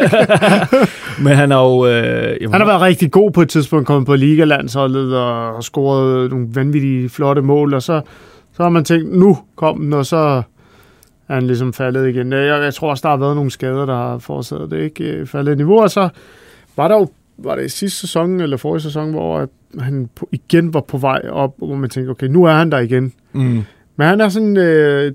Men 1.23 1.33
han 1.33 1.51
er 1.51 1.57
jo... 1.57 1.87
Øh, 1.87 2.37
jamen, 2.41 2.51
Han 2.51 2.61
har 2.61 2.65
været 2.65 2.81
rigtig 2.81 3.11
god 3.11 3.31
på 3.31 3.41
et 3.41 3.49
tidspunkt, 3.49 3.87
kommet 3.87 4.05
på 4.05 4.15
ligalandsholdet 4.15 5.15
og 5.15 5.53
har 5.53 5.61
scoret 5.61 6.31
nogle 6.31 6.47
vanvittige 6.53 7.09
flotte 7.09 7.41
mål, 7.41 7.73
og 7.73 7.81
så, 7.81 8.01
så 8.53 8.63
har 8.63 8.69
man 8.69 8.83
tænkt, 8.83 9.11
nu 9.17 9.37
kom 9.55 9.81
den, 9.81 9.93
og 9.93 10.05
så 10.05 10.41
er 11.27 11.33
han 11.33 11.47
ligesom 11.47 11.73
faldet 11.73 12.07
igen. 12.07 12.33
Jeg, 12.33 12.63
jeg 12.63 12.73
tror 12.73 12.89
også, 12.89 13.01
der 13.01 13.09
har 13.09 13.17
været 13.17 13.35
nogle 13.35 13.51
skader, 13.51 13.85
der 13.85 13.95
har 13.95 14.17
forårsaget 14.17 14.71
det 14.71 14.83
ikke 14.83 15.03
øh, 15.03 15.27
faldet 15.27 15.57
niveau, 15.57 15.81
og 15.81 15.91
så 15.91 16.09
var 16.77 16.87
der 16.87 16.95
jo 16.95 17.07
var 17.37 17.55
det 17.55 17.65
i 17.65 17.69
sidste 17.69 17.99
sæson 17.99 18.41
eller 18.41 18.57
forrige 18.57 18.81
sæson, 18.81 19.11
hvor 19.11 19.39
at 19.39 19.49
han 19.79 20.09
på, 20.15 20.29
igen 20.31 20.73
var 20.73 20.81
på 20.81 20.97
vej 20.97 21.21
op, 21.29 21.53
hvor 21.57 21.75
man 21.75 21.89
tænkte, 21.89 22.11
okay, 22.11 22.27
nu 22.27 22.43
er 22.43 22.53
han 22.53 22.71
der 22.71 22.79
igen. 22.79 23.13
mm, 23.33 23.41
Men 23.95 24.07
han 24.07 24.21
er 24.21 24.29
sådan 24.29 24.57
øh, 24.57 25.13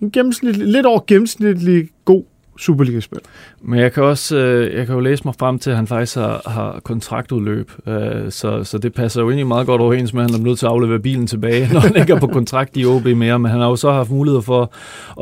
en 0.00 0.10
gennemsnitlig, 0.10 0.66
lidt 0.66 0.86
over 0.86 1.00
gennemsnitlig 1.06 1.88
god 2.04 2.24
Superliga-spiller. 2.58 3.24
Men 3.62 3.78
jeg 3.78 3.92
kan 3.92 4.02
også 4.02 4.36
øh, 4.36 4.74
jeg 4.76 4.86
kan 4.86 4.94
jo 4.94 5.00
læse 5.00 5.22
mig 5.24 5.34
frem 5.38 5.58
til, 5.58 5.70
at 5.70 5.76
han 5.76 5.86
faktisk 5.86 6.16
har, 6.16 6.42
har 6.46 6.80
kontraktudløb, 6.84 7.70
øh, 7.86 8.30
så, 8.30 8.64
så 8.64 8.78
det 8.78 8.94
passer 8.94 9.22
jo 9.22 9.28
egentlig 9.28 9.46
meget 9.46 9.66
godt 9.66 9.80
overens 9.80 10.14
med, 10.14 10.24
at 10.24 10.30
han 10.30 10.40
er 10.40 10.44
nødt 10.44 10.58
til 10.58 10.66
at 10.66 10.72
aflevere 10.72 10.98
bilen 10.98 11.26
tilbage, 11.26 11.68
når 11.72 11.80
han 11.80 11.96
ikke 11.96 12.12
er 12.12 12.20
på 12.20 12.26
kontrakt 12.26 12.76
i 12.76 12.84
OB 12.84 13.04
mere, 13.04 13.38
men 13.38 13.50
han 13.50 13.60
har 13.60 13.68
jo 13.68 13.76
så 13.76 13.92
haft 13.92 14.10
mulighed 14.10 14.42
for 14.42 14.72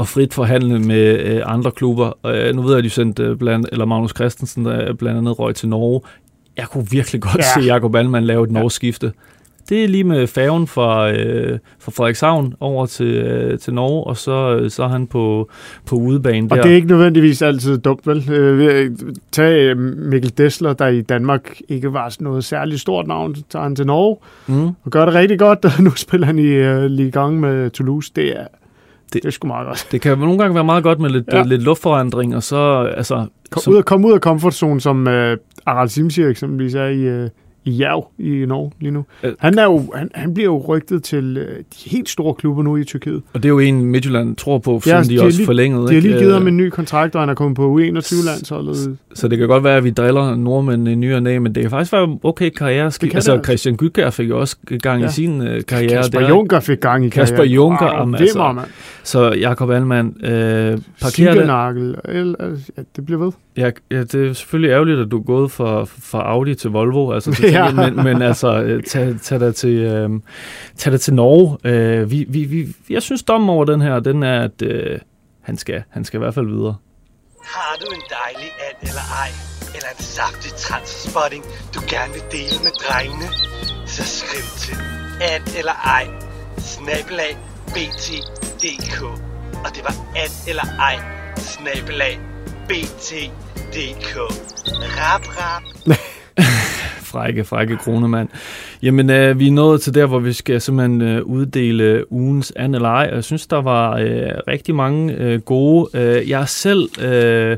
at 0.00 0.08
frit 0.08 0.34
forhandle 0.34 0.78
med 0.78 1.20
øh, 1.20 1.42
andre 1.44 1.70
klubber. 1.70 2.26
Øh, 2.26 2.54
nu 2.54 2.62
ved 2.62 2.70
jeg, 2.70 2.78
at 2.78 2.84
de 2.84 2.90
sendte 2.90 3.22
øh, 3.22 3.36
blandt, 3.36 3.68
eller 3.72 3.84
Magnus 3.84 4.12
Christensen, 4.14 4.64
der 4.64 4.92
blandt 4.92 5.18
andet 5.18 5.38
røg 5.38 5.54
til 5.54 5.68
Norge. 5.68 6.00
Jeg 6.56 6.66
kunne 6.66 6.86
virkelig 6.90 7.20
godt 7.22 7.36
Ja. 7.38 7.60
se 7.60 7.66
Jakob 7.66 7.94
Allmann 7.94 8.26
lave 8.26 8.44
et 8.44 8.50
norsk 8.50 8.76
skifte. 8.76 9.12
Det 9.68 9.84
er 9.84 9.88
lige 9.88 10.04
med 10.04 10.26
færgen 10.26 10.66
fra, 10.66 11.12
øh, 11.12 11.58
fra 11.80 11.90
Frederikshavn 11.96 12.54
over 12.60 12.86
til, 12.86 13.06
øh, 13.06 13.58
til 13.58 13.74
Norge, 13.74 14.04
og 14.04 14.16
så, 14.16 14.56
øh, 14.56 14.70
så 14.70 14.82
er 14.82 14.88
han 14.88 15.06
på, 15.06 15.50
på 15.86 15.96
udebane 15.96 16.48
Og 16.50 16.56
der. 16.56 16.62
det 16.62 16.70
er 16.72 16.76
ikke 16.76 16.88
nødvendigvis 16.88 17.42
altid 17.42 17.78
dumt, 17.78 18.06
vel? 18.06 18.30
Øh, 18.30 18.90
Tag 19.32 19.52
øh, 19.60 19.78
Mikkel 19.78 20.32
Dessler, 20.38 20.72
der 20.72 20.86
i 20.86 21.00
Danmark 21.00 21.60
ikke 21.68 21.92
var 21.92 22.08
sådan 22.08 22.24
noget 22.24 22.44
særligt 22.44 22.80
stort 22.80 23.06
navn, 23.06 23.36
tager 23.50 23.62
han 23.62 23.76
til 23.76 23.86
Norge 23.86 24.16
Mm. 24.46 24.66
og 24.66 24.90
gør 24.90 25.04
det 25.04 25.14
rigtig 25.14 25.38
godt, 25.38 25.64
og 25.64 25.70
nu 25.84 25.90
spiller 25.90 26.26
han 26.26 26.38
i 26.38 26.60
uh, 26.70 26.84
Ligue 26.84 27.26
1 27.28 27.32
med 27.34 27.70
Toulouse. 27.70 28.12
Det 28.16 28.38
er, 28.40 28.46
det, 29.12 29.22
Det- 29.22 29.28
er 29.28 29.30
sgu 29.30 29.46
meget 29.48 29.66
godt. 29.66 29.88
Det 29.92 30.00
kan 30.00 30.18
nogle 30.18 30.38
gange 30.38 30.54
være 30.54 30.64
meget 30.64 30.84
godt 30.84 31.00
med 31.00 31.10
lidt, 31.10 31.24
Ja. 31.32 31.42
lidt 31.42 31.62
luftforandring, 31.62 32.36
og 32.36 32.42
så, 32.42 32.90
altså... 32.96 33.26
Kom, 33.50 33.60
som, 33.62 33.72
ud, 33.72 33.78
af, 33.78 33.84
kom 33.84 34.04
ud 34.04 34.12
af 34.12 34.18
comfortzone, 34.20 34.80
som 34.80 35.06
uh, 35.06 35.12
Aral 35.66 35.88
Simsier 35.88 36.28
eksempelvis 36.28 36.74
er 36.74 36.86
i, 36.86 37.22
uh, 37.24 37.28
i 37.64 37.80
Jerv 37.82 38.08
i 38.18 38.28
Norge 38.46 38.70
lige 38.80 38.90
nu. 38.90 39.04
Øh. 39.22 39.32
Han, 39.38 39.58
er 39.58 39.64
jo, 39.64 39.92
han, 39.94 40.10
han 40.14 40.34
bliver 40.34 40.46
jo 40.50 40.64
rygtet 40.68 41.02
til 41.02 41.36
uh, 41.38 41.42
de 41.44 41.90
helt 41.90 42.08
store 42.08 42.34
klubber 42.34 42.62
nu 42.62 42.76
i 42.76 42.84
Tyrkiet. 42.84 43.22
Og 43.32 43.42
det 43.42 43.44
er 43.44 43.48
jo 43.48 43.58
en, 43.58 43.84
Midtjylland 43.86 44.36
tror 44.36 44.58
på, 44.58 44.80
siden 44.84 44.96
Ja, 44.98 45.02
de, 45.02 45.08
de 45.18 45.24
også 45.24 45.38
lige- 45.38 45.46
forlængede. 45.46 45.88
De 45.88 45.94
har 45.94 46.00
lige 46.00 46.18
givet 46.18 46.32
ham 46.32 46.42
Øh, 46.42 46.48
en 46.48 46.56
ny 46.56 46.68
kontrakt, 46.68 47.14
og 47.14 47.22
han 47.22 47.28
er 47.28 47.34
kommet 47.34 47.56
på 47.56 47.78
U21-landsholdet. 47.80 48.96
Så 49.14 49.28
det 49.28 49.38
kan 49.38 49.48
godt 49.48 49.64
være, 49.64 49.76
at 49.76 49.84
vi 49.84 49.90
driller 49.90 50.36
nordmænd 50.36 50.88
i 50.88 50.94
ny 50.94 51.14
og 51.14 51.22
næ, 51.22 51.38
men 51.38 51.54
det 51.54 51.60
kan 51.62 51.70
faktisk 51.70 51.92
være 51.92 52.18
okay 52.22 52.50
karriere. 52.50 52.86
Det 52.90 53.00
kan 53.00 53.10
Altså, 53.14 53.32
det 53.32 53.38
altså. 53.38 53.48
Christian 53.50 53.76
Gytkær 53.76 54.10
fik 54.10 54.28
jo 54.28 54.40
også 54.40 54.56
gang 54.82 55.00
i 55.00 55.04
Ja. 55.04 55.10
sin 55.10 55.40
uh, 55.40 55.46
karriere. 55.68 55.88
Kasper 55.88 56.20
der. 56.20 56.28
Junker 56.28 56.60
fik 56.60 56.80
gang 56.80 57.04
i 57.04 57.08
Kasper 57.08 57.36
karrieren. 57.36 57.54
Juncker, 57.54 57.86
Wow, 57.86 57.98
jamen, 57.98 58.14
det 58.14 58.20
altså, 58.20 58.52
man. 58.52 58.64
Så 59.02 59.32
Jakob 59.32 59.70
Allmann, 59.70 60.16
øh, 60.24 60.78
parkerer 61.02 61.34
det. 61.34 61.48
Ja, 62.76 62.82
det 62.96 63.06
bliver 63.06 63.24
ved. 63.24 63.32
Ja, 63.56 63.70
ja, 63.90 64.00
det 64.04 64.14
er 64.14 64.32
selvfølgelig 64.32 64.70
ærgerligt, 64.70 65.00
at 65.00 65.10
du 65.10 65.18
er 65.18 65.22
gået 65.22 65.50
fra, 65.50 65.84
fra 65.84 66.22
Audi 66.22 66.54
til 66.54 66.70
Volvo, 66.70 67.12
altså, 67.12 67.32
så 67.32 67.46
Ja. 67.52 67.64
ja. 67.64 67.72
men, 67.72 68.04
men 68.04 68.22
altså, 68.22 68.62
øh, 68.62 68.82
tag, 68.82 69.14
tag, 69.22 69.40
dig 69.40 69.54
til, 69.54 69.76
øh, 69.76 70.10
tag 70.76 70.92
dig 70.92 71.00
til 71.00 71.14
Norge. 71.14 71.58
Øh, 71.64 72.10
vi, 72.10 72.24
vi, 72.28 72.44
vi, 72.44 72.74
jeg 72.90 73.02
synes, 73.02 73.22
dommen 73.22 73.50
over 73.50 73.64
den 73.64 73.80
her, 73.80 74.00
den 74.00 74.22
er, 74.22 74.44
at 74.44 74.62
øh, 74.62 74.98
han, 75.42 75.56
skal, 75.56 75.82
han 75.90 76.04
skal 76.04 76.18
i 76.18 76.22
hvert 76.22 76.34
fald 76.34 76.46
videre. 76.46 76.76
Har 77.44 77.76
du 77.80 77.86
en 77.94 78.02
dejlig 78.20 78.50
and 78.68 78.88
eller 78.88 79.06
ej, 79.22 79.30
eller 79.74 79.88
en 79.98 80.02
saftig 80.02 80.52
transspotting, 80.52 81.44
du 81.74 81.80
gerne 81.94 82.12
vil 82.12 82.22
dele 82.32 82.56
med 82.62 82.72
drengene? 82.84 83.28
Så 83.86 84.02
skriv 84.18 84.46
til 84.58 84.76
and 85.32 85.56
eller 85.58 85.76
ej, 85.96 86.06
snabelag 86.58 87.36
bt.dk. 87.66 89.02
Og 89.64 89.70
det 89.74 89.82
var 89.84 89.94
and 90.22 90.34
eller 90.48 90.66
ej, 90.78 90.96
snabelag 91.36 92.20
bt.dk. 92.68 94.16
Rap, 94.98 95.22
rap. 95.38 95.62
Frække, 97.12 97.44
frække 97.44 97.76
kronemand. 97.76 98.28
Jamen, 98.82 99.10
øh, 99.10 99.38
vi 99.38 99.46
er 99.46 99.52
nået 99.52 99.80
til 99.80 99.94
der, 99.94 100.06
hvor 100.06 100.18
vi 100.18 100.32
skal 100.32 100.60
simpelthen 100.60 101.02
øh, 101.02 101.22
uddele 101.22 102.12
ugens 102.12 102.52
an 102.56 102.74
eller 102.74 102.88
ej, 102.88 103.08
og 103.10 103.14
jeg 103.14 103.24
synes, 103.24 103.46
der 103.46 103.62
var 103.62 103.96
øh, 103.96 104.30
rigtig 104.48 104.74
mange 104.74 105.14
øh, 105.14 105.40
gode. 105.40 105.88
Øh, 105.94 106.30
jeg 106.30 106.40
er 106.40 106.44
selv 106.44 106.88
øh, 107.02 107.56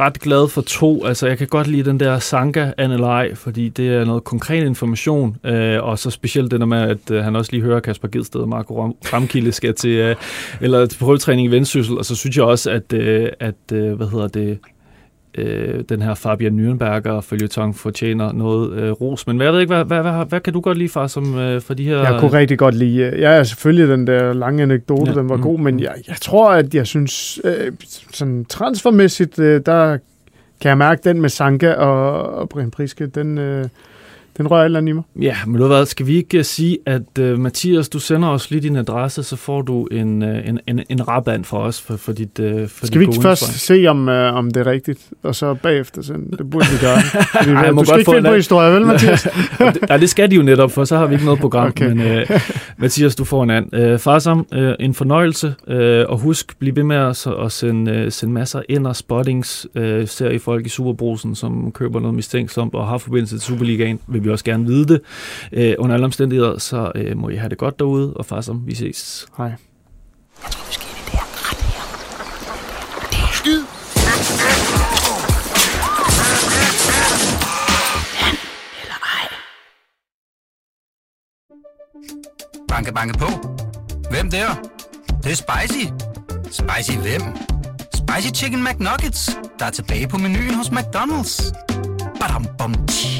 ret 0.00 0.20
glad 0.20 0.48
for 0.48 0.60
to. 0.60 1.04
Altså, 1.04 1.26
jeg 1.26 1.38
kan 1.38 1.46
godt 1.46 1.66
lide 1.66 1.90
den 1.90 2.00
der 2.00 2.18
Sanka 2.18 2.72
an 2.76 2.90
eller 2.90 3.06
ej, 3.08 3.34
fordi 3.34 3.68
det 3.68 3.88
er 3.88 4.04
noget 4.04 4.24
konkret 4.24 4.66
information, 4.66 5.36
øh, 5.44 5.82
og 5.82 5.98
så 5.98 6.10
specielt 6.10 6.50
det 6.50 6.60
der 6.60 6.66
med, 6.66 6.78
at 6.78 7.10
øh, 7.10 7.24
han 7.24 7.36
også 7.36 7.52
lige 7.52 7.62
hører 7.62 7.80
Kasper 7.80 8.08
Gedsted 8.08 8.40
og 8.40 8.48
Marco 8.48 8.86
Ram- 8.86 9.12
Ramkilde 9.12 9.52
skal 9.52 9.74
til, 9.74 9.90
øh, 9.90 10.16
eller 10.60 10.86
til 10.86 10.98
prøvetræning 10.98 11.48
i 11.48 11.50
Vendsyssel, 11.50 11.98
og 11.98 12.04
så 12.04 12.16
synes 12.16 12.36
jeg 12.36 12.44
også, 12.44 12.70
at, 12.70 12.92
øh, 12.92 13.28
at 13.40 13.72
øh, 13.72 13.92
hvad 13.92 14.06
hedder 14.06 14.28
det, 14.28 14.58
øh, 15.36 15.84
den 15.88 16.02
her 16.02 16.14
Fabian 16.14 16.60
Nürnberger 16.60 17.20
følgetong 17.20 17.76
fortjener 17.76 18.32
noget 18.32 18.72
øh, 18.72 18.90
ros. 18.90 19.26
Men 19.26 19.36
hvad, 19.36 19.46
jeg 19.46 19.52
ved 19.52 19.60
ikke, 19.60 19.74
hvad, 19.74 19.84
hvad, 19.84 20.02
hvad, 20.12 20.26
hvad 20.28 20.40
kan 20.40 20.52
du 20.52 20.60
godt 20.60 20.78
lide 20.78 20.88
fra, 20.88 21.08
som, 21.08 21.38
øh, 21.38 21.62
fra 21.62 21.74
de 21.74 21.84
her... 21.84 21.98
Jeg 21.98 22.20
kunne 22.20 22.32
rigtig 22.32 22.58
godt 22.58 22.74
lide... 22.74 22.98
øh, 23.02 23.20
Ja, 23.20 23.44
selvfølgelig 23.44 23.88
den 23.88 24.06
der 24.06 24.32
lange 24.32 24.62
anekdote, 24.62 25.10
Ja, 25.10 25.18
den 25.18 25.28
var 25.28 25.36
mm, 25.36 25.42
god, 25.42 25.58
men 25.58 25.80
jeg, 25.80 25.94
jeg 26.08 26.16
tror, 26.16 26.50
at 26.50 26.74
jeg 26.74 26.86
synes, 26.86 27.40
øh, 27.44 27.72
sådan 28.12 28.44
transfermæssigt, 28.44 29.38
øh, 29.38 29.60
der 29.66 29.98
kan 30.60 30.68
jeg 30.68 30.78
mærke 30.78 31.00
den 31.04 31.20
med 31.20 31.28
Sanka 31.28 31.72
og, 31.72 32.22
og 32.34 32.48
Brian 32.48 32.70
Priske, 32.70 33.06
den, 33.06 33.38
øh, 33.38 33.64
den 34.38 34.50
rører 34.50 34.64
eller 34.64 34.78
andet 34.78 34.90
i 34.90 34.92
mig. 34.92 35.04
Ja, 35.20 35.36
men 35.46 35.60
du 35.60 35.66
hvad, 35.66 35.86
skal 35.86 36.06
vi 36.06 36.16
ikke 36.16 36.38
uh, 36.38 36.44
sige, 36.44 36.78
at 36.86 37.02
uh, 37.20 37.38
Mathias, 37.38 37.88
du 37.88 37.98
sender 37.98 38.28
os 38.28 38.50
lige 38.50 38.60
din 38.60 38.76
adresse, 38.76 39.22
så 39.22 39.36
får 39.36 39.62
du 39.62 39.84
en, 39.84 40.22
uh, 40.22 40.48
en, 40.48 40.60
en, 40.66 40.80
en 40.88 41.08
rabat 41.08 41.46
fra 41.46 41.58
os 41.58 41.80
for, 41.80 41.96
for 41.96 42.12
dit 42.12 42.38
uh, 42.38 42.68
for 42.68 42.86
Skal 42.86 43.00
dit 43.00 43.08
vi 43.08 43.12
ikke 43.12 43.22
først 43.22 43.44
se, 43.44 43.86
om, 43.88 44.08
øh, 44.08 44.34
om 44.34 44.50
det 44.50 44.66
er 44.66 44.70
rigtigt, 44.70 45.10
og 45.22 45.34
så 45.34 45.54
bagefter 45.54 46.02
sende? 46.02 46.36
Det 46.36 46.50
burde 46.50 46.66
vi 46.72 46.78
gøre. 46.80 47.00
Fordi, 47.42 47.50
Ej, 47.50 47.70
du 47.70 47.84
skal 47.84 47.92
godt 47.92 47.98
ikke 47.98 48.10
finde 48.12 48.28
på 48.28 48.34
historie, 48.34 48.72
vel, 48.72 48.86
Mathias? 48.92 49.28
Ja, 49.88 49.96
det, 49.96 50.10
skal 50.10 50.30
de 50.30 50.36
jo 50.36 50.42
netop, 50.42 50.70
for 50.70 50.84
så 50.84 50.96
har 50.96 51.06
vi 51.06 51.14
ikke 51.14 51.24
noget 51.24 51.40
program. 51.40 51.68
Okay. 51.68 51.92
Men 51.92 52.20
uh, 52.20 52.40
Mathias, 52.82 53.16
du 53.16 53.24
får 53.24 53.42
en 53.42 53.50
anden. 53.50 53.92
Uh, 53.92 53.98
Farsam, 53.98 54.46
uh, 54.56 54.72
en 54.80 54.94
fornøjelse, 54.94 55.54
uh, 55.68 55.74
og 56.12 56.18
husk, 56.18 56.58
bliv 56.58 56.76
ved 56.76 56.82
med 56.82 56.96
at, 56.96 57.26
at 57.44 57.52
sende, 57.52 58.04
uh, 58.04 58.12
sende 58.12 58.34
masser 58.34 58.62
ind 58.68 58.86
og 58.86 58.96
spottings, 58.96 59.66
uh, 59.74 59.82
ser 60.06 60.30
I 60.30 60.38
folk 60.38 60.66
i 60.66 60.68
Superbrusen, 60.68 61.34
som 61.34 61.72
køber 61.72 62.00
noget 62.00 62.14
mistænksomt 62.14 62.74
og 62.74 62.86
har 62.86 62.98
forbindelse 62.98 63.38
til 63.38 63.42
Superligaen, 63.42 63.98
vil 64.08 64.25
vi 64.26 64.30
også 64.30 64.44
gerne 64.44 64.66
vide 64.66 64.86
det. 64.88 65.00
Uh, 65.52 65.84
under 65.84 65.94
alle 65.94 66.04
omstændigheder, 66.04 66.58
så 66.58 66.92
uh, 66.94 67.18
må 67.18 67.28
I 67.28 67.36
have 67.36 67.48
det 67.48 67.58
godt 67.58 67.78
derude, 67.78 68.14
og 68.14 68.26
Farsam, 68.26 68.62
vi 68.66 68.74
ses. 68.74 69.26
Hej. 69.36 69.52
Skyd! 73.32 73.62
Banke, 82.68 82.92
banke 82.92 83.18
på. 83.18 83.26
Hvem 84.10 84.30
der? 84.30 84.46
Det, 85.06 85.24
det 85.24 85.32
er 85.32 85.36
spicy. 85.36 85.84
Spicy 86.44 86.98
hvem? 86.98 87.22
Spicy 87.94 88.40
Chicken 88.40 88.64
McNuggets, 88.64 89.38
der 89.58 89.66
er 89.66 89.70
tilbage 89.70 90.08
på 90.08 90.16
menuen 90.18 90.54
hos 90.54 90.68
McDonald's. 90.68 91.52
Badum, 92.20 92.46
bom, 92.58 92.74
tji. 92.86 93.15